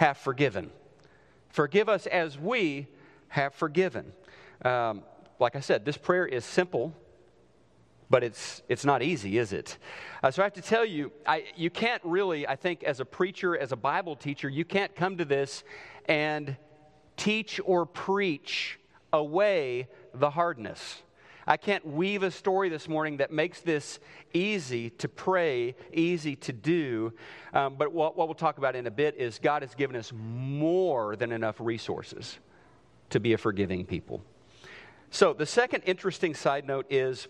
[0.00, 0.70] have forgiven.
[1.50, 2.86] Forgive us as we
[3.28, 4.14] have forgiven.
[4.64, 5.02] Um,
[5.38, 6.94] like I said, this prayer is simple,
[8.08, 9.76] but it's, it's not easy, is it?
[10.22, 13.04] Uh, so I have to tell you, I, you can't really, I think, as a
[13.04, 15.64] preacher, as a Bible teacher, you can't come to this
[16.06, 16.56] and
[17.18, 18.78] teach or preach
[19.12, 21.02] away the hardness.
[21.46, 23.98] I can't weave a story this morning that makes this
[24.32, 27.12] easy to pray, easy to do.
[27.54, 30.12] Um, but what, what we'll talk about in a bit is God has given us
[30.14, 32.38] more than enough resources
[33.10, 34.22] to be a forgiving people.
[35.10, 37.26] So, the second interesting side note is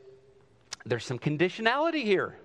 [0.84, 2.36] there's some conditionality here.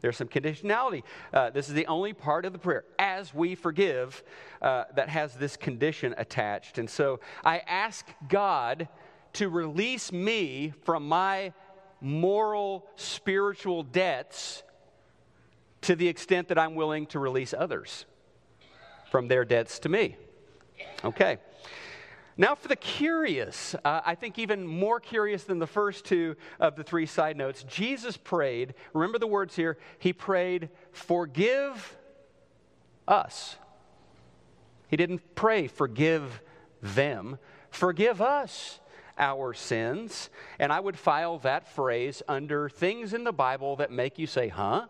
[0.00, 1.02] There's some conditionality.
[1.32, 4.22] Uh, this is the only part of the prayer, as we forgive,
[4.62, 6.78] uh, that has this condition attached.
[6.78, 8.88] And so I ask God
[9.34, 11.52] to release me from my
[12.00, 14.62] moral, spiritual debts
[15.82, 18.04] to the extent that I'm willing to release others
[19.10, 20.16] from their debts to me.
[21.04, 21.38] Okay.
[22.36, 26.76] Now, for the curious, uh, I think even more curious than the first two of
[26.76, 31.98] the three side notes, Jesus prayed, remember the words here, he prayed, forgive
[33.06, 33.56] us.
[34.88, 36.40] He didn't pray, forgive
[36.80, 37.38] them,
[37.70, 38.80] forgive us
[39.20, 40.30] our sins.
[40.58, 44.48] And I would file that phrase under things in the Bible that make you say,
[44.48, 44.86] huh?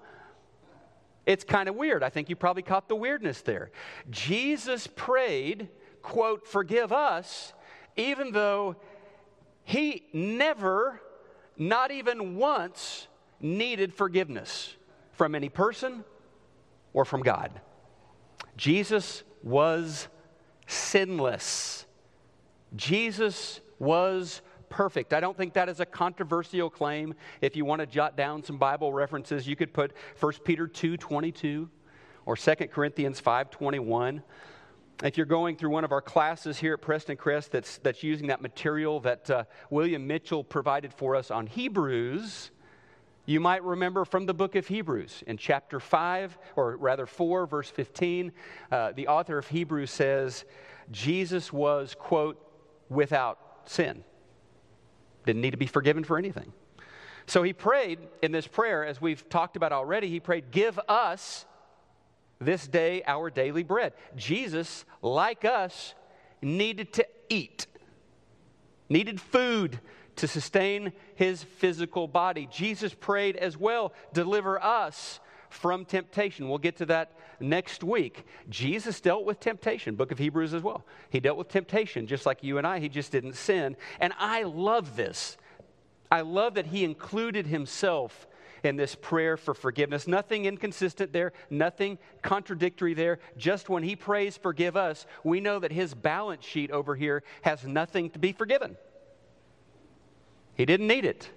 [1.26, 2.02] It's kind of weird.
[2.02, 3.70] I think you probably caught the weirdness there.
[4.08, 5.68] Jesus prayed,
[6.00, 7.52] quote, forgive us,
[7.96, 8.76] even though
[9.64, 11.00] he never,
[11.58, 13.06] not even once,
[13.40, 14.74] needed forgiveness
[15.12, 16.04] from any person
[16.92, 17.60] or from God.
[18.56, 20.08] Jesus was
[20.66, 21.84] sinless.
[22.76, 25.12] Jesus was perfect.
[25.12, 27.14] I don't think that is a controversial claim.
[27.40, 31.68] If you want to jot down some Bible references, you could put 1 Peter 2:22
[32.24, 34.22] or 2 Corinthians 5:21.
[35.02, 38.42] If you're going through one of our classes here at Prestoncrest that's, that's using that
[38.42, 42.50] material that uh, William Mitchell provided for us on Hebrews,
[43.24, 47.70] you might remember from the book of Hebrews in chapter 5, or rather 4, verse
[47.70, 48.30] 15,
[48.70, 50.44] uh, the author of Hebrews says,
[50.90, 52.38] Jesus was, quote,
[52.90, 54.04] without sin.
[55.26, 56.52] Didn't need to be forgiven for anything.
[57.26, 61.44] So he prayed in this prayer, as we've talked about already, he prayed, Give us
[62.40, 63.92] this day our daily bread.
[64.16, 65.94] Jesus, like us,
[66.42, 67.66] needed to eat,
[68.88, 69.78] needed food
[70.16, 72.48] to sustain his physical body.
[72.50, 76.48] Jesus prayed as well, Deliver us from temptation.
[76.48, 78.24] We'll get to that next week.
[78.48, 80.86] Jesus dealt with temptation, book of Hebrews as well.
[81.10, 82.78] He dealt with temptation just like you and I.
[82.78, 83.76] He just didn't sin.
[83.98, 85.36] And I love this.
[86.10, 88.26] I love that he included himself
[88.62, 90.06] in this prayer for forgiveness.
[90.06, 93.18] Nothing inconsistent there, nothing contradictory there.
[93.36, 97.64] Just when he prays, forgive us, we know that his balance sheet over here has
[97.64, 98.76] nothing to be forgiven.
[100.54, 101.30] He didn't need it.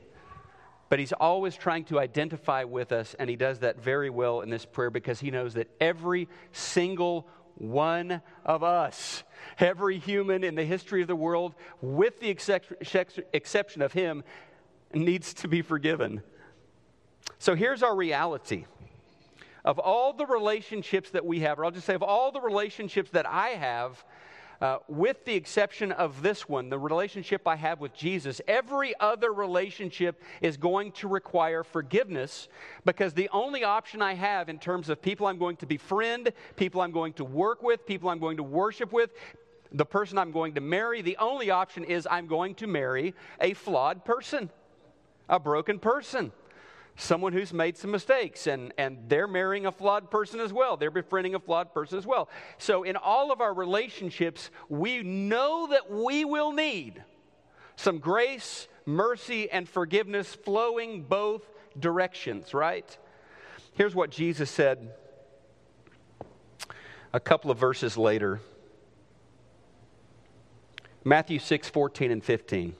[0.94, 4.52] But he's always trying to identify with us, and he does that very well in
[4.52, 9.24] this prayer because he knows that every single one of us,
[9.58, 14.24] every human in the history of the world, with the exception of him,
[14.94, 16.22] needs to be forgiven.
[17.40, 18.66] So here's our reality.
[19.66, 23.10] Of all the relationships that we have, or I'll just say, of all the relationships
[23.14, 24.06] that I have,
[24.62, 29.34] uh, with the exception of this one, the relationship I have with Jesus, every other
[29.34, 32.48] relationship is going to require forgiveness
[32.86, 36.82] because the only option I have in terms of people I'm going to befriend, people
[36.82, 39.12] I'm going to work with, people I'm going to worship with,
[39.72, 43.54] the person I'm going to marry, the only option is I'm going to marry a
[43.54, 44.50] flawed person,
[45.28, 46.32] a broken person
[46.96, 50.78] someone who's made some mistakes and, and they're marrying a flawed person as well.
[50.78, 52.30] They're befriending a flawed person as well.
[52.58, 57.04] So, in all of our relationships, we know that we will need
[57.76, 61.42] some grace, mercy, and forgiveness flowing both
[61.80, 62.98] directions, right?
[63.74, 64.92] Here's what Jesus said
[67.12, 68.40] a couple of verses later
[71.04, 72.76] Matthew 6 14 and 15.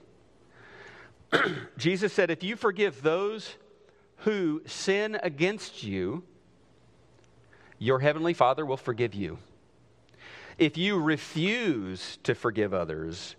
[1.76, 3.56] Jesus said, If you forgive those
[4.24, 6.22] who sin against you,
[7.78, 9.38] your heavenly Father will forgive you.
[10.56, 13.36] If you refuse to forgive others,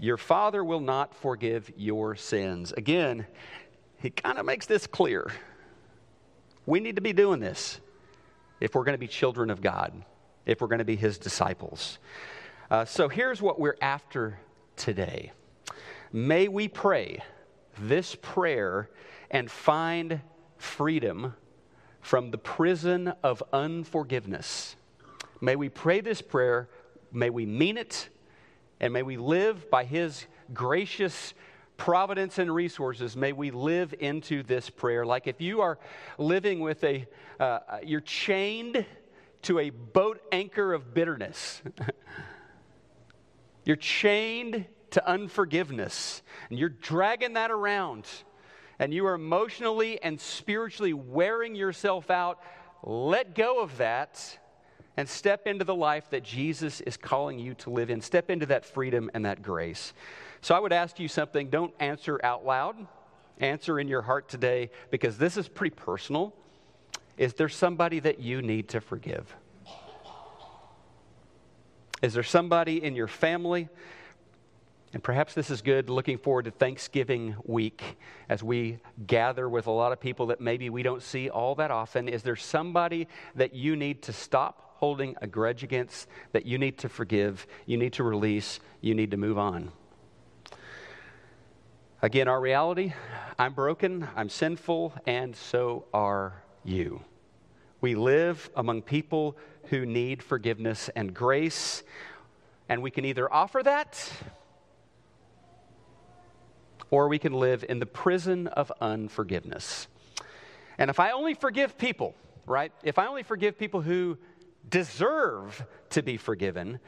[0.00, 2.72] your Father will not forgive your sins.
[2.72, 3.26] Again,
[3.98, 5.30] he kind of makes this clear.
[6.66, 7.80] We need to be doing this
[8.60, 9.92] if we're going to be children of God,
[10.44, 11.98] if we're going to be his disciples.
[12.68, 14.40] Uh, so here's what we're after
[14.74, 15.30] today.
[16.12, 17.22] May we pray
[17.78, 18.88] this prayer
[19.30, 20.20] and find
[20.58, 21.34] freedom
[22.00, 24.76] from the prison of unforgiveness.
[25.40, 26.68] May we pray this prayer,
[27.12, 28.08] may we mean it,
[28.80, 31.34] and may we live by His gracious
[31.76, 33.16] providence and resources.
[33.16, 35.04] May we live into this prayer.
[35.04, 35.78] Like if you are
[36.18, 37.06] living with a,
[37.38, 38.86] uh, you're chained
[39.42, 41.62] to a boat anchor of bitterness.
[43.64, 48.06] you're chained to unforgiveness, and you're dragging that around
[48.78, 52.40] and you are emotionally and spiritually wearing yourself out,
[52.82, 54.38] let go of that
[54.96, 58.00] and step into the life that Jesus is calling you to live in.
[58.00, 59.92] Step into that freedom and that grace.
[60.40, 61.50] So I would ask you something.
[61.50, 62.76] Don't answer out loud,
[63.38, 66.34] answer in your heart today because this is pretty personal.
[67.18, 69.34] Is there somebody that you need to forgive?
[72.02, 73.68] Is there somebody in your family
[74.96, 77.98] and perhaps this is good looking forward to Thanksgiving week
[78.30, 81.70] as we gather with a lot of people that maybe we don't see all that
[81.70, 82.08] often.
[82.08, 86.78] Is there somebody that you need to stop holding a grudge against that you need
[86.78, 89.70] to forgive, you need to release, you need to move on.
[92.00, 92.94] Again, our reality
[93.38, 97.02] I'm broken, I'm sinful, and so are you.
[97.82, 101.82] We live among people who need forgiveness and grace,
[102.70, 104.10] and we can either offer that
[106.90, 109.88] or we can live in the prison of unforgiveness.
[110.78, 112.14] And if I only forgive people,
[112.46, 114.18] right, if I only forgive people who
[114.68, 116.78] deserve to be forgiven,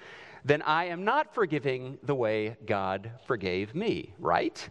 [0.45, 4.69] then I am not forgiving the way God forgave me, right?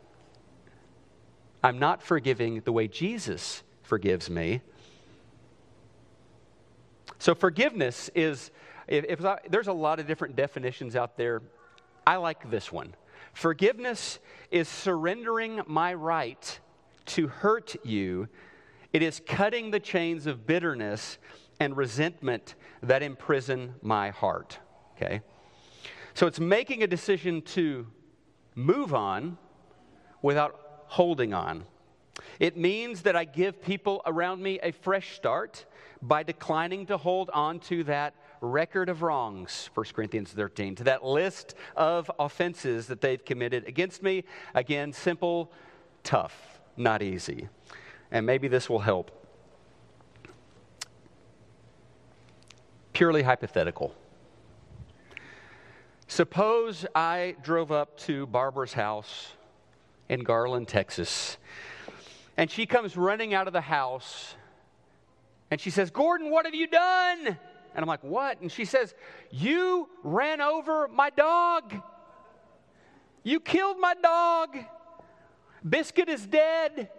[1.64, 4.62] I'm not forgiving the way Jesus forgives me.
[7.20, 8.52] So, forgiveness is,
[8.88, 11.42] if, if I, there's a lot of different definitions out there,
[12.06, 12.94] I like this one.
[13.38, 14.18] Forgiveness
[14.50, 16.60] is surrendering my right
[17.06, 18.30] to hurt you,
[18.94, 21.20] it is cutting the chains of bitterness
[21.60, 24.58] and resentment that imprison my heart.
[24.96, 25.22] Okay?
[26.16, 27.86] So, it's making a decision to
[28.56, 29.38] move on
[30.24, 31.66] without holding on.
[32.40, 35.68] It means that I give people around me a fresh start
[36.02, 41.04] by declining to hold on to that record of wrongs, 1 Corinthians 13, to that
[41.04, 44.24] list of offenses that they've committed against me.
[44.56, 45.52] Again, simple,
[46.04, 47.50] tough, not easy.
[48.12, 49.12] And maybe this will help.
[52.94, 53.94] Purely hypothetical.
[56.08, 59.34] Suppose I drove up to Barbara's house
[60.10, 61.38] in Garland, Texas,
[62.38, 64.36] and she comes running out of the house
[65.50, 67.38] and she says, Gordon, what have you done?
[67.78, 68.42] And I'm like, What?
[68.42, 68.96] And she says,
[69.30, 71.76] You ran over my dog.
[73.24, 74.58] You killed my dog.
[75.68, 76.90] Biscuit is dead.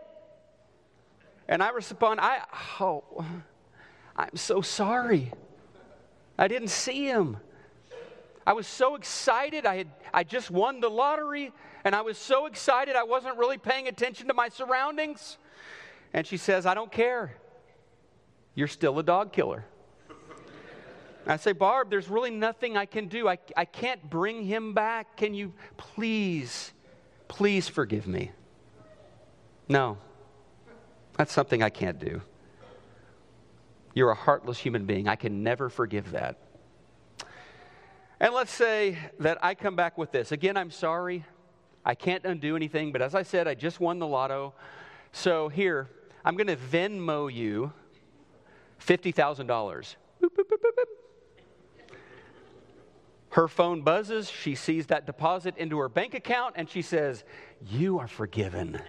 [1.49, 2.43] And I respond, I,
[2.81, 3.25] oh,
[4.17, 5.33] I'm so sorry.
[6.39, 7.39] I didn't see him.
[8.47, 9.67] I was so excited.
[9.67, 11.53] I had I just won the lottery
[11.85, 15.39] and I was so excited I wasn't really paying attention to my surroundings.
[16.13, 17.35] And she says, "I don't care.
[18.55, 19.65] You're still a dog killer."
[21.29, 23.29] I say, "Barb, there's really nothing I can do.
[23.29, 25.17] I I can't bring him back.
[25.17, 26.73] Can you please
[27.29, 28.33] please forgive me?"
[29.69, 29.99] No.
[31.17, 32.23] That's something I can't do.
[33.93, 35.09] You're a heartless human being.
[35.09, 36.39] I can never forgive that.
[38.21, 40.33] And let's say that I come back with this.
[40.33, 41.25] Again, I'm sorry.
[41.85, 44.55] I can't undo anything, but as I said, I just won the lotto.
[45.13, 45.89] So here,
[46.25, 47.73] I'm going to Venmo you
[48.81, 49.97] $50,000.
[53.31, 54.31] Her phone buzzes.
[54.31, 57.25] She sees that deposit into her bank account and she says,
[57.67, 58.81] You are forgiven.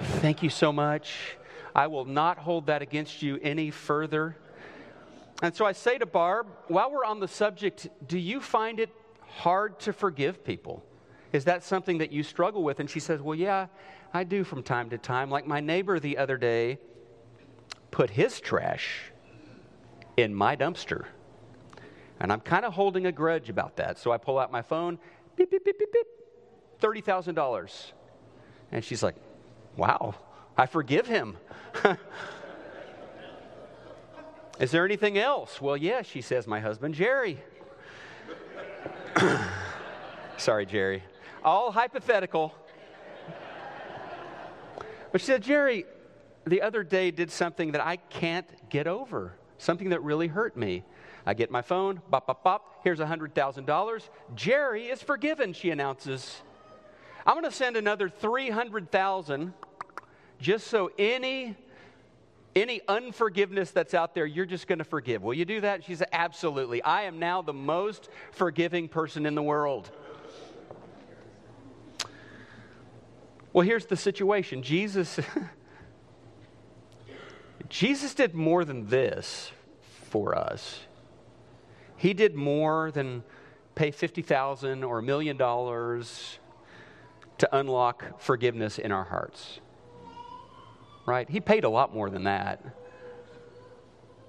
[0.00, 1.36] Thank you so much.
[1.74, 4.36] I will not hold that against you any further.
[5.42, 8.90] And so I say to Barb, while we're on the subject, do you find it
[9.20, 10.84] hard to forgive people?
[11.32, 12.80] Is that something that you struggle with?
[12.80, 13.66] And she says, Well, yeah,
[14.12, 15.30] I do from time to time.
[15.30, 16.78] Like my neighbor the other day
[17.90, 19.12] put his trash
[20.16, 21.06] in my dumpster.
[22.20, 23.98] And I'm kind of holding a grudge about that.
[23.98, 24.98] So I pull out my phone,
[25.36, 26.06] beep, beep, beep, beep, beep,
[26.80, 27.92] $30,000.
[28.72, 29.16] And she's like,
[29.76, 30.14] Wow,
[30.56, 31.38] I forgive him.
[34.60, 35.60] Is there anything else?
[35.60, 37.42] Well, yes, she says, my husband, Jerry.
[40.36, 41.02] Sorry, Jerry.
[41.42, 42.54] All hypothetical.
[45.12, 45.86] But she said, Jerry,
[46.46, 50.84] the other day did something that I can't get over, something that really hurt me.
[51.26, 54.08] I get my phone, bop, bop, bop, here's $100,000.
[54.34, 56.40] Jerry is forgiven, she announces.
[57.26, 59.52] I'm going to send another 300,000
[60.40, 61.56] just so any
[62.56, 65.22] any unforgiveness that's out there, you're just going to forgive.
[65.22, 65.84] Will you do that?
[65.84, 66.82] She said, Absolutely.
[66.82, 69.90] I am now the most forgiving person in the world.
[73.52, 75.18] Well, here's the situation Jesus.
[77.68, 79.52] Jesus did more than this
[80.08, 80.80] for us.
[82.00, 83.22] He did more than
[83.74, 86.38] pay 50,000 or a million dollars
[87.38, 89.60] to unlock forgiveness in our hearts
[91.10, 91.28] right?
[91.28, 92.64] He paid a lot more than that.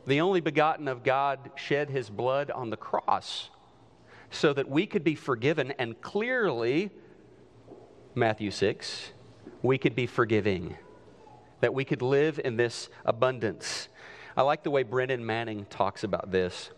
[0.07, 3.49] The only begotten of God shed his blood on the cross
[4.31, 6.89] so that we could be forgiven, and clearly,
[8.15, 9.11] Matthew 6,
[9.61, 10.77] we could be forgiving,
[11.59, 13.89] that we could live in this abundance.
[14.35, 16.71] I like the way Brennan Manning talks about this.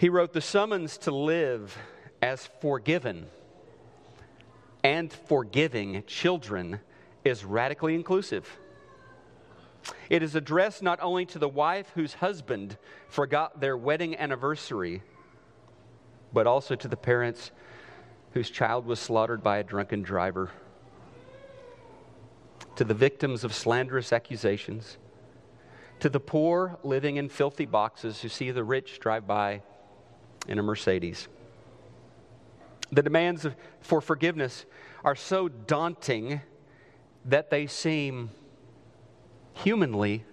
[0.00, 1.76] He wrote, The summons to live
[2.22, 3.26] as forgiven
[4.82, 6.80] and forgiving children
[7.22, 8.48] is radically inclusive.
[10.08, 12.78] It is addressed not only to the wife whose husband
[13.10, 15.02] forgot their wedding anniversary,
[16.32, 17.50] but also to the parents
[18.32, 20.50] whose child was slaughtered by a drunken driver,
[22.76, 24.96] to the victims of slanderous accusations,
[25.98, 29.60] to the poor living in filthy boxes who see the rich drive by
[30.48, 31.28] in a Mercedes.
[32.92, 33.46] The demands
[33.80, 34.66] for forgiveness
[35.04, 36.40] are so daunting
[37.24, 38.30] that they seem
[39.54, 40.24] humanly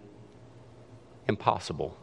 [1.28, 1.98] impossible.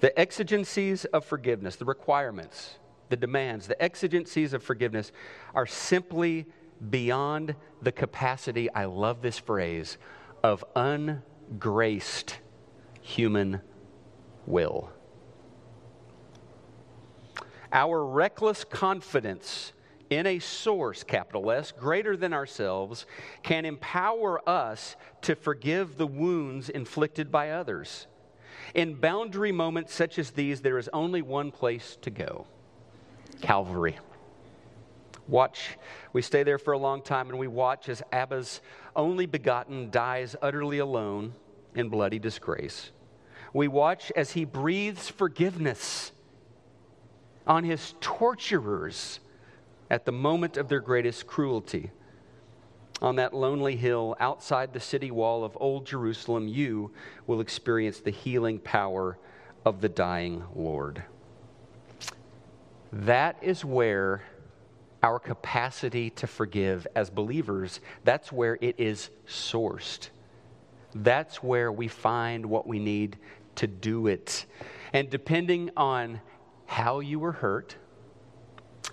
[0.00, 2.76] The exigencies of forgiveness, the requirements,
[3.08, 5.10] the demands, the exigencies of forgiveness
[5.54, 6.46] are simply
[6.90, 9.98] beyond the capacity, I love this phrase,
[10.44, 12.38] of ungraced
[13.00, 13.60] human
[14.46, 14.92] will.
[17.72, 19.72] Our reckless confidence
[20.10, 23.04] in a source, capital S, greater than ourselves,
[23.42, 28.06] can empower us to forgive the wounds inflicted by others.
[28.74, 32.46] In boundary moments such as these, there is only one place to go
[33.40, 33.98] Calvary.
[35.28, 35.76] Watch,
[36.14, 38.62] we stay there for a long time and we watch as Abba's
[38.96, 41.34] only begotten dies utterly alone
[41.74, 42.90] in bloody disgrace.
[43.52, 46.12] We watch as he breathes forgiveness
[47.48, 49.18] on his torturers
[49.90, 51.90] at the moment of their greatest cruelty.
[53.00, 56.92] On that lonely hill outside the city wall of Old Jerusalem, you
[57.26, 59.18] will experience the healing power
[59.64, 61.02] of the dying Lord.
[62.92, 64.22] That is where
[65.02, 70.08] our capacity to forgive as believers, that's where it is sourced.
[70.94, 73.16] That's where we find what we need
[73.56, 74.44] to do it.
[74.92, 76.20] And depending on
[76.68, 77.76] how you were hurt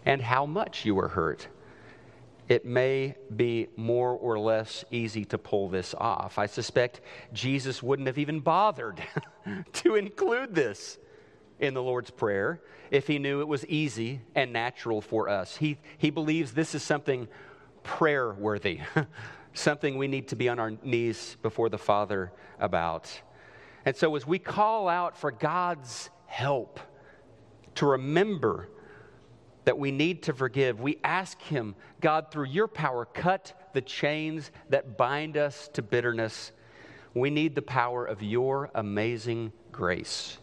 [0.06, 1.50] and how much you were hurt,
[2.48, 6.38] it may be more or less easy to pull this off.
[6.38, 7.02] I suspect
[7.34, 9.04] Jesus wouldn't have even bothered
[9.74, 10.98] to include this
[11.60, 12.62] in the Lord's Prayer
[12.92, 15.58] if he knew it was easy and natural for us.
[15.58, 17.28] He, he believes this is something
[17.84, 18.80] prayer worthy,
[19.54, 23.22] something we need to be on our knees before the Father about.
[23.84, 26.80] And so, as we call out for God's help
[27.76, 28.70] to remember
[29.66, 34.52] that we need to forgive, we ask Him, God, through your power, cut the chains
[34.70, 36.52] that bind us to bitterness.
[37.14, 40.38] We need the power of your amazing grace.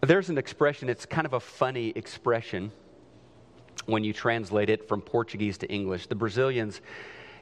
[0.00, 2.70] There's an expression, it's kind of a funny expression
[3.86, 6.06] when you translate it from Portuguese to English.
[6.06, 6.80] The Brazilians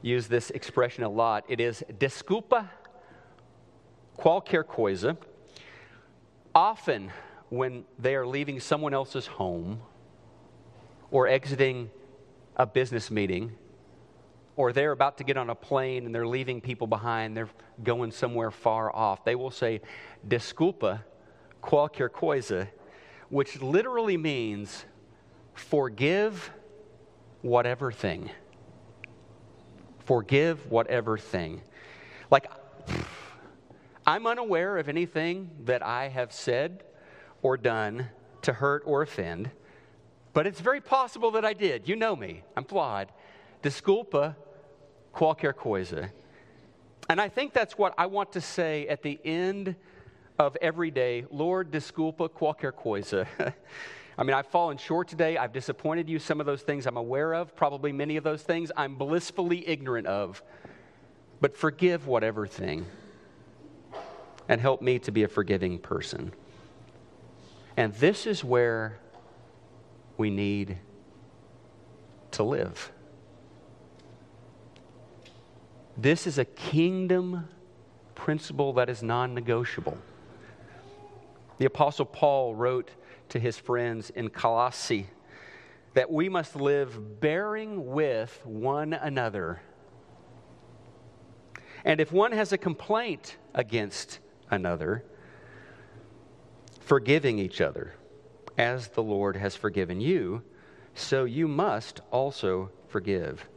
[0.03, 1.45] use this expression a lot.
[1.49, 2.69] It is desculpa
[4.17, 5.17] qualquer coisa.
[6.55, 7.11] Often,
[7.49, 9.81] when they are leaving someone else's home
[11.11, 11.91] or exiting
[12.57, 13.53] a business meeting,
[14.57, 17.49] or they're about to get on a plane and they're leaving people behind, they're
[17.83, 19.81] going somewhere far off, they will say,
[20.27, 21.03] Desculpa
[21.61, 22.69] qualquer coisa,
[23.31, 24.85] which literally means
[25.55, 26.51] forgive
[27.43, 28.31] whatever thing.
[30.05, 31.63] Forgive whatever thing.
[32.31, 32.51] Like,
[34.07, 36.85] I'm unaware of anything that I have said
[37.43, 38.09] or done
[38.43, 39.51] to hurt or offend,
[40.35, 41.89] but it's very possible that I did.
[41.89, 43.11] You know me, I'm flawed.
[43.63, 44.37] Desculpa
[45.13, 46.11] qualquer coisa.
[47.09, 49.75] And I think that's what I want to say at the end
[50.39, 53.27] of every day, Lord, desculpa qualquer coisa.
[54.19, 55.39] I mean, I've fallen short today.
[55.39, 56.19] I've disappointed you.
[56.19, 60.07] Some of those things I'm aware of, probably many of those things I'm blissfully ignorant
[60.07, 60.43] of.
[61.41, 62.87] But forgive whatever thing
[64.49, 66.33] and help me to be a forgiving person.
[67.77, 68.99] And this is where
[70.17, 70.79] we need
[72.33, 72.93] to live.
[75.97, 77.49] This is a kingdom
[78.15, 79.99] principle that is non negotiable.
[81.59, 82.91] The Apostle Paul wrote
[83.29, 85.09] to his friends in Colossae
[85.95, 89.61] that we must live bearing with one another.
[91.85, 94.19] And if one has a complaint against
[94.51, 95.05] another,
[96.81, 97.95] forgiving each other,
[98.57, 100.43] as the Lord has forgiven you,
[100.95, 103.49] so you must also forgive.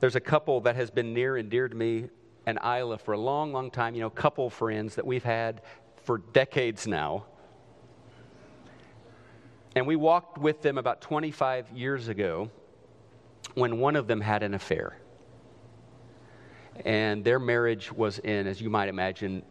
[0.00, 2.08] There's a couple that has been near and dear to me
[2.46, 5.62] and Isla for a long, long time, you know, couple friends that we've had
[6.04, 7.26] for decades now.
[9.74, 12.50] And we walked with them about 25 years ago
[13.54, 14.96] when one of them had an affair.
[16.84, 19.42] And their marriage was in, as you might imagine,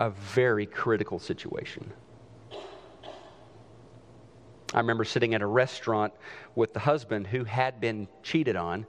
[0.00, 1.92] a very critical situation.
[4.74, 6.12] I remember sitting at a restaurant
[6.54, 8.86] with the husband who had been cheated on,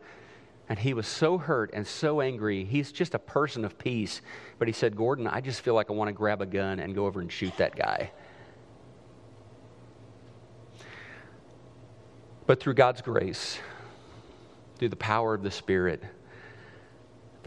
[0.67, 2.65] and he was so hurt and so angry.
[2.65, 4.21] He's just a person of peace.
[4.59, 6.93] But he said, Gordon, I just feel like I want to grab a gun and
[6.93, 8.11] go over and shoot that guy.
[12.45, 13.59] But through God's grace,
[14.77, 16.03] through the power of the Spirit,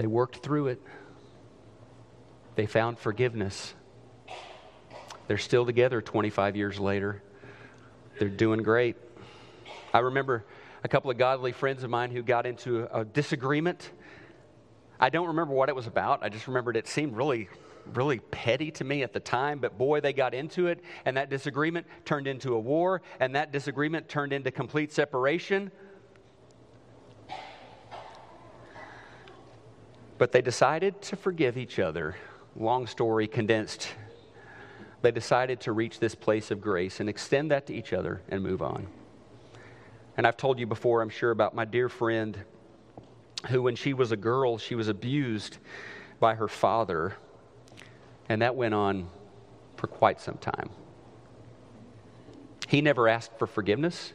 [0.02, 0.82] they worked through it.
[2.56, 3.72] They found forgiveness.
[5.28, 7.22] They're still together 25 years later.
[8.18, 8.96] They're doing great.
[9.94, 10.44] I remember
[10.82, 13.92] a couple of godly friends of mine who got into a disagreement.
[14.98, 16.24] I don't remember what it was about.
[16.24, 17.48] I just remembered it seemed really,
[17.94, 21.30] really petty to me at the time, but boy, they got into it, and that
[21.30, 25.70] disagreement turned into a war, and that disagreement turned into complete separation.
[30.22, 32.14] But they decided to forgive each other.
[32.54, 33.88] Long story condensed
[35.00, 38.40] they decided to reach this place of grace and extend that to each other and
[38.40, 38.86] move on.
[40.16, 42.38] And I've told you before, I'm sure, about my dear friend
[43.48, 45.58] who, when she was a girl, she was abused
[46.20, 47.16] by her father.
[48.28, 49.08] And that went on
[49.74, 50.70] for quite some time.
[52.68, 54.12] He never asked for forgiveness.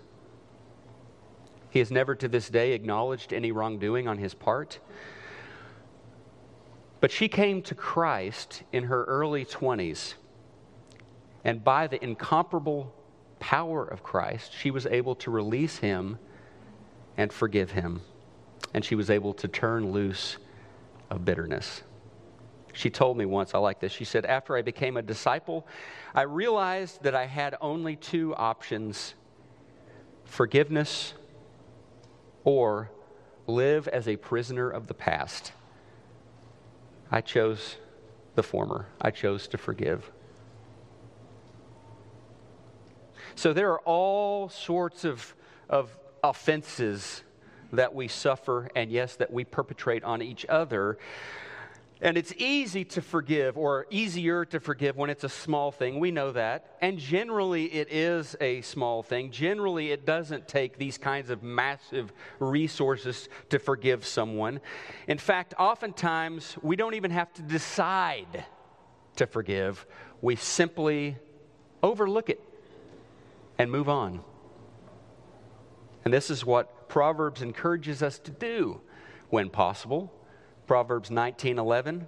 [1.70, 4.80] He has never to this day acknowledged any wrongdoing on his part.
[7.00, 10.16] But she came to Christ in her early 20s
[11.48, 12.94] and by the incomparable
[13.40, 16.20] power of Christ, she was able to release him
[17.16, 18.02] and forgive him.
[18.74, 20.38] And she was able to turn loose
[21.10, 21.84] of bitterness.
[22.74, 23.94] She told me once, I like this.
[23.94, 25.66] She said, After I became a disciple,
[26.14, 29.16] I realized that I had only two options
[30.26, 31.14] forgiveness
[32.44, 32.92] or
[33.48, 35.54] live as a prisoner of the past.
[37.12, 37.78] I chose
[38.36, 38.88] the former.
[39.02, 40.12] I chose to forgive.
[43.36, 45.36] So there are all sorts of,
[45.70, 47.24] of offenses
[47.72, 50.98] that we suffer, and yes, that we perpetrate on each other.
[52.00, 56.00] And it's easy to forgive, or easier to forgive when it's a small thing.
[56.00, 56.78] We know that.
[56.80, 59.32] And generally, it is a small thing.
[59.32, 64.60] Generally, it doesn't take these kinds of massive resources to forgive someone.
[65.08, 68.46] In fact, oftentimes, we don't even have to decide
[69.16, 69.86] to forgive,
[70.22, 71.18] we simply
[71.84, 72.40] overlook it
[73.58, 74.22] and move on.
[76.06, 78.82] And this is what Proverbs encourages us to do
[79.30, 80.14] when possible.
[80.68, 82.06] Proverbs 19:11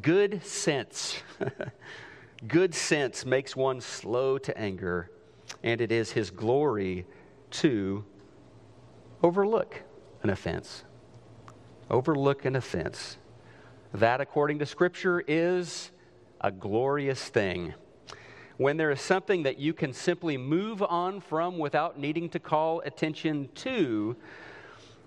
[0.00, 1.22] Good sense
[2.48, 5.10] good sense makes one slow to anger
[5.62, 7.06] and it is his glory
[7.50, 8.04] to
[9.22, 9.82] overlook
[10.22, 10.84] an offense.
[11.90, 13.18] Overlook an offense.
[13.92, 15.90] That according to scripture is
[16.40, 17.74] a glorious thing
[18.56, 22.80] when there is something that you can simply move on from without needing to call
[22.80, 24.16] attention to,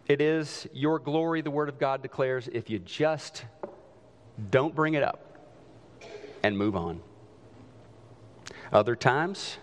[0.08, 3.46] it is your glory, the Word of God declares, if you just
[4.52, 5.20] don't bring it up
[6.44, 7.02] and move on.
[8.72, 9.58] Other times,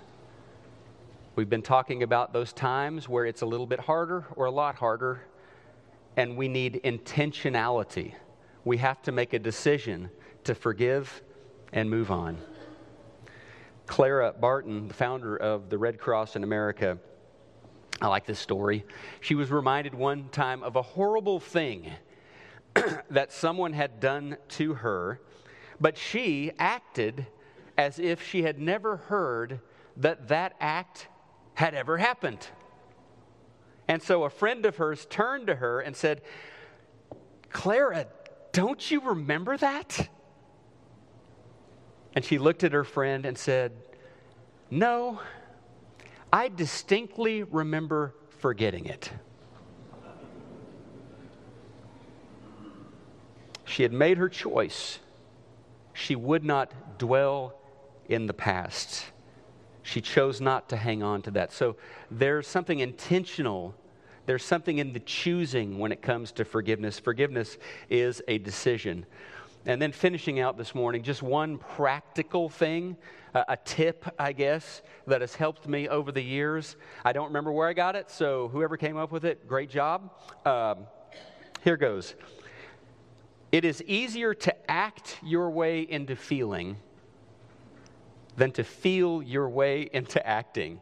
[1.37, 4.75] we've been talking about those times where it's a little bit harder or a lot
[4.75, 5.23] harder,
[6.17, 8.13] and we need intentionality.
[8.65, 10.11] We have to make a decision
[10.45, 11.23] to forgive
[11.73, 12.39] and move on.
[13.87, 16.99] Clara Barton, the founder of the Red Cross in America,
[18.03, 18.85] I like this story.
[19.21, 21.93] She was reminded one time of a horrible thing
[23.11, 25.21] that someone had done to her,
[25.81, 27.29] but she acted
[27.79, 29.61] as if she had never heard
[29.97, 31.07] that that act
[31.55, 32.49] had ever happened.
[33.87, 36.23] And so a friend of hers turned to her and said,
[37.51, 38.09] Clara,
[38.51, 40.09] don't you remember that?
[42.17, 43.71] And she looked at her friend and said,
[44.73, 45.21] No,
[46.33, 49.11] I distinctly remember forgetting it.
[53.65, 54.99] She had made her choice.
[55.93, 57.55] She would not dwell
[58.09, 59.07] in the past.
[59.83, 61.53] She chose not to hang on to that.
[61.53, 61.77] So
[62.11, 63.75] there's something intentional.
[64.27, 66.99] There's something in the choosing when it comes to forgiveness.
[66.99, 67.59] Forgiveness
[67.91, 69.07] is a decision.
[69.67, 72.97] And then finishing out this morning, just one practical thing,
[73.35, 76.77] a tip, I guess, that has helped me over the years.
[77.05, 80.11] I don't remember where I got it, so whoever came up with it, great job.
[80.45, 80.87] Um,
[81.63, 82.15] here goes.
[83.51, 86.77] It is easier to act your way into feeling
[88.37, 90.81] than to feel your way into acting.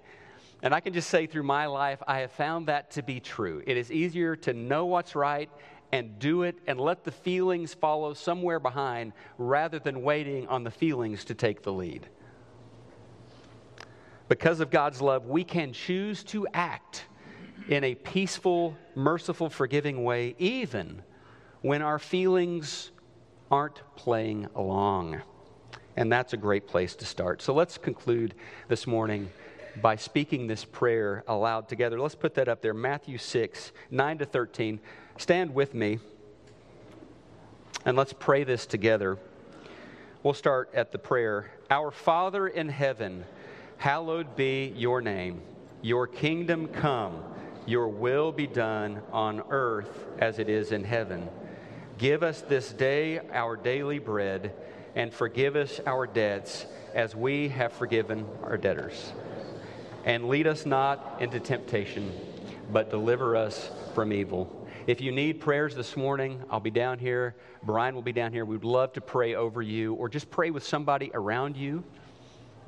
[0.62, 3.62] And I can just say through my life, I have found that to be true.
[3.66, 5.50] It is easier to know what's right
[5.92, 10.70] and do it and let the feelings follow somewhere behind rather than waiting on the
[10.70, 12.08] feelings to take the lead.
[14.30, 17.06] Because of God's love, we can choose to act
[17.68, 21.02] in a peaceful, merciful, forgiving way, even
[21.62, 22.92] when our feelings
[23.50, 25.20] aren't playing along.
[25.96, 27.42] And that's a great place to start.
[27.42, 28.36] So let's conclude
[28.68, 29.28] this morning
[29.82, 32.00] by speaking this prayer aloud together.
[32.00, 34.78] Let's put that up there Matthew 6, 9 to 13.
[35.18, 35.98] Stand with me
[37.84, 39.18] and let's pray this together.
[40.22, 43.24] We'll start at the prayer Our Father in heaven,
[43.80, 45.40] hallowed be your name.
[45.80, 47.24] Your kingdom come,
[47.64, 51.26] your will be done on earth as it is in heaven.
[51.96, 54.52] Give us this day our daily bread,
[54.94, 59.14] and forgive us our debts as we have forgiven our debtors.
[60.04, 62.12] And lead us not into temptation,
[62.70, 64.68] but deliver us from evil.
[64.86, 67.34] If you need prayers this morning, I'll be down here.
[67.62, 68.44] Brian will be down here.
[68.44, 71.82] We'd love to pray over you or just pray with somebody around you.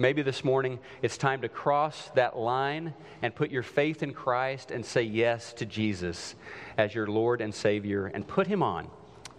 [0.03, 2.93] Maybe this morning it's time to cross that line
[3.23, 6.35] and put your faith in Christ and say yes to Jesus
[6.77, 8.89] as your Lord and Savior and put Him on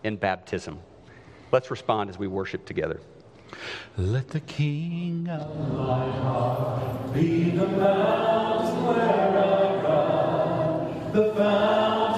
[0.06, 0.80] in baptism.
[1.52, 3.02] Let's respond as we worship together.
[3.98, 12.13] Let the King of my heart be the mountain where I run, the fountain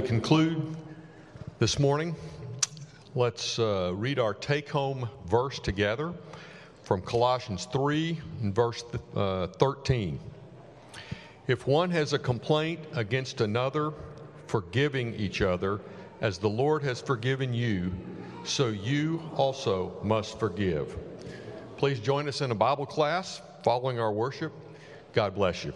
[0.00, 0.76] we conclude
[1.58, 2.14] this morning,
[3.16, 6.14] let's uh, read our take home verse together
[6.84, 8.84] from Colossians 3 and verse
[9.16, 10.20] uh, 13.
[11.48, 13.92] If one has a complaint against another,
[14.46, 15.80] forgiving each other,
[16.20, 17.92] as the Lord has forgiven you,
[18.44, 20.96] so you also must forgive.
[21.76, 24.52] Please join us in a Bible class following our worship.
[25.12, 25.72] God bless you.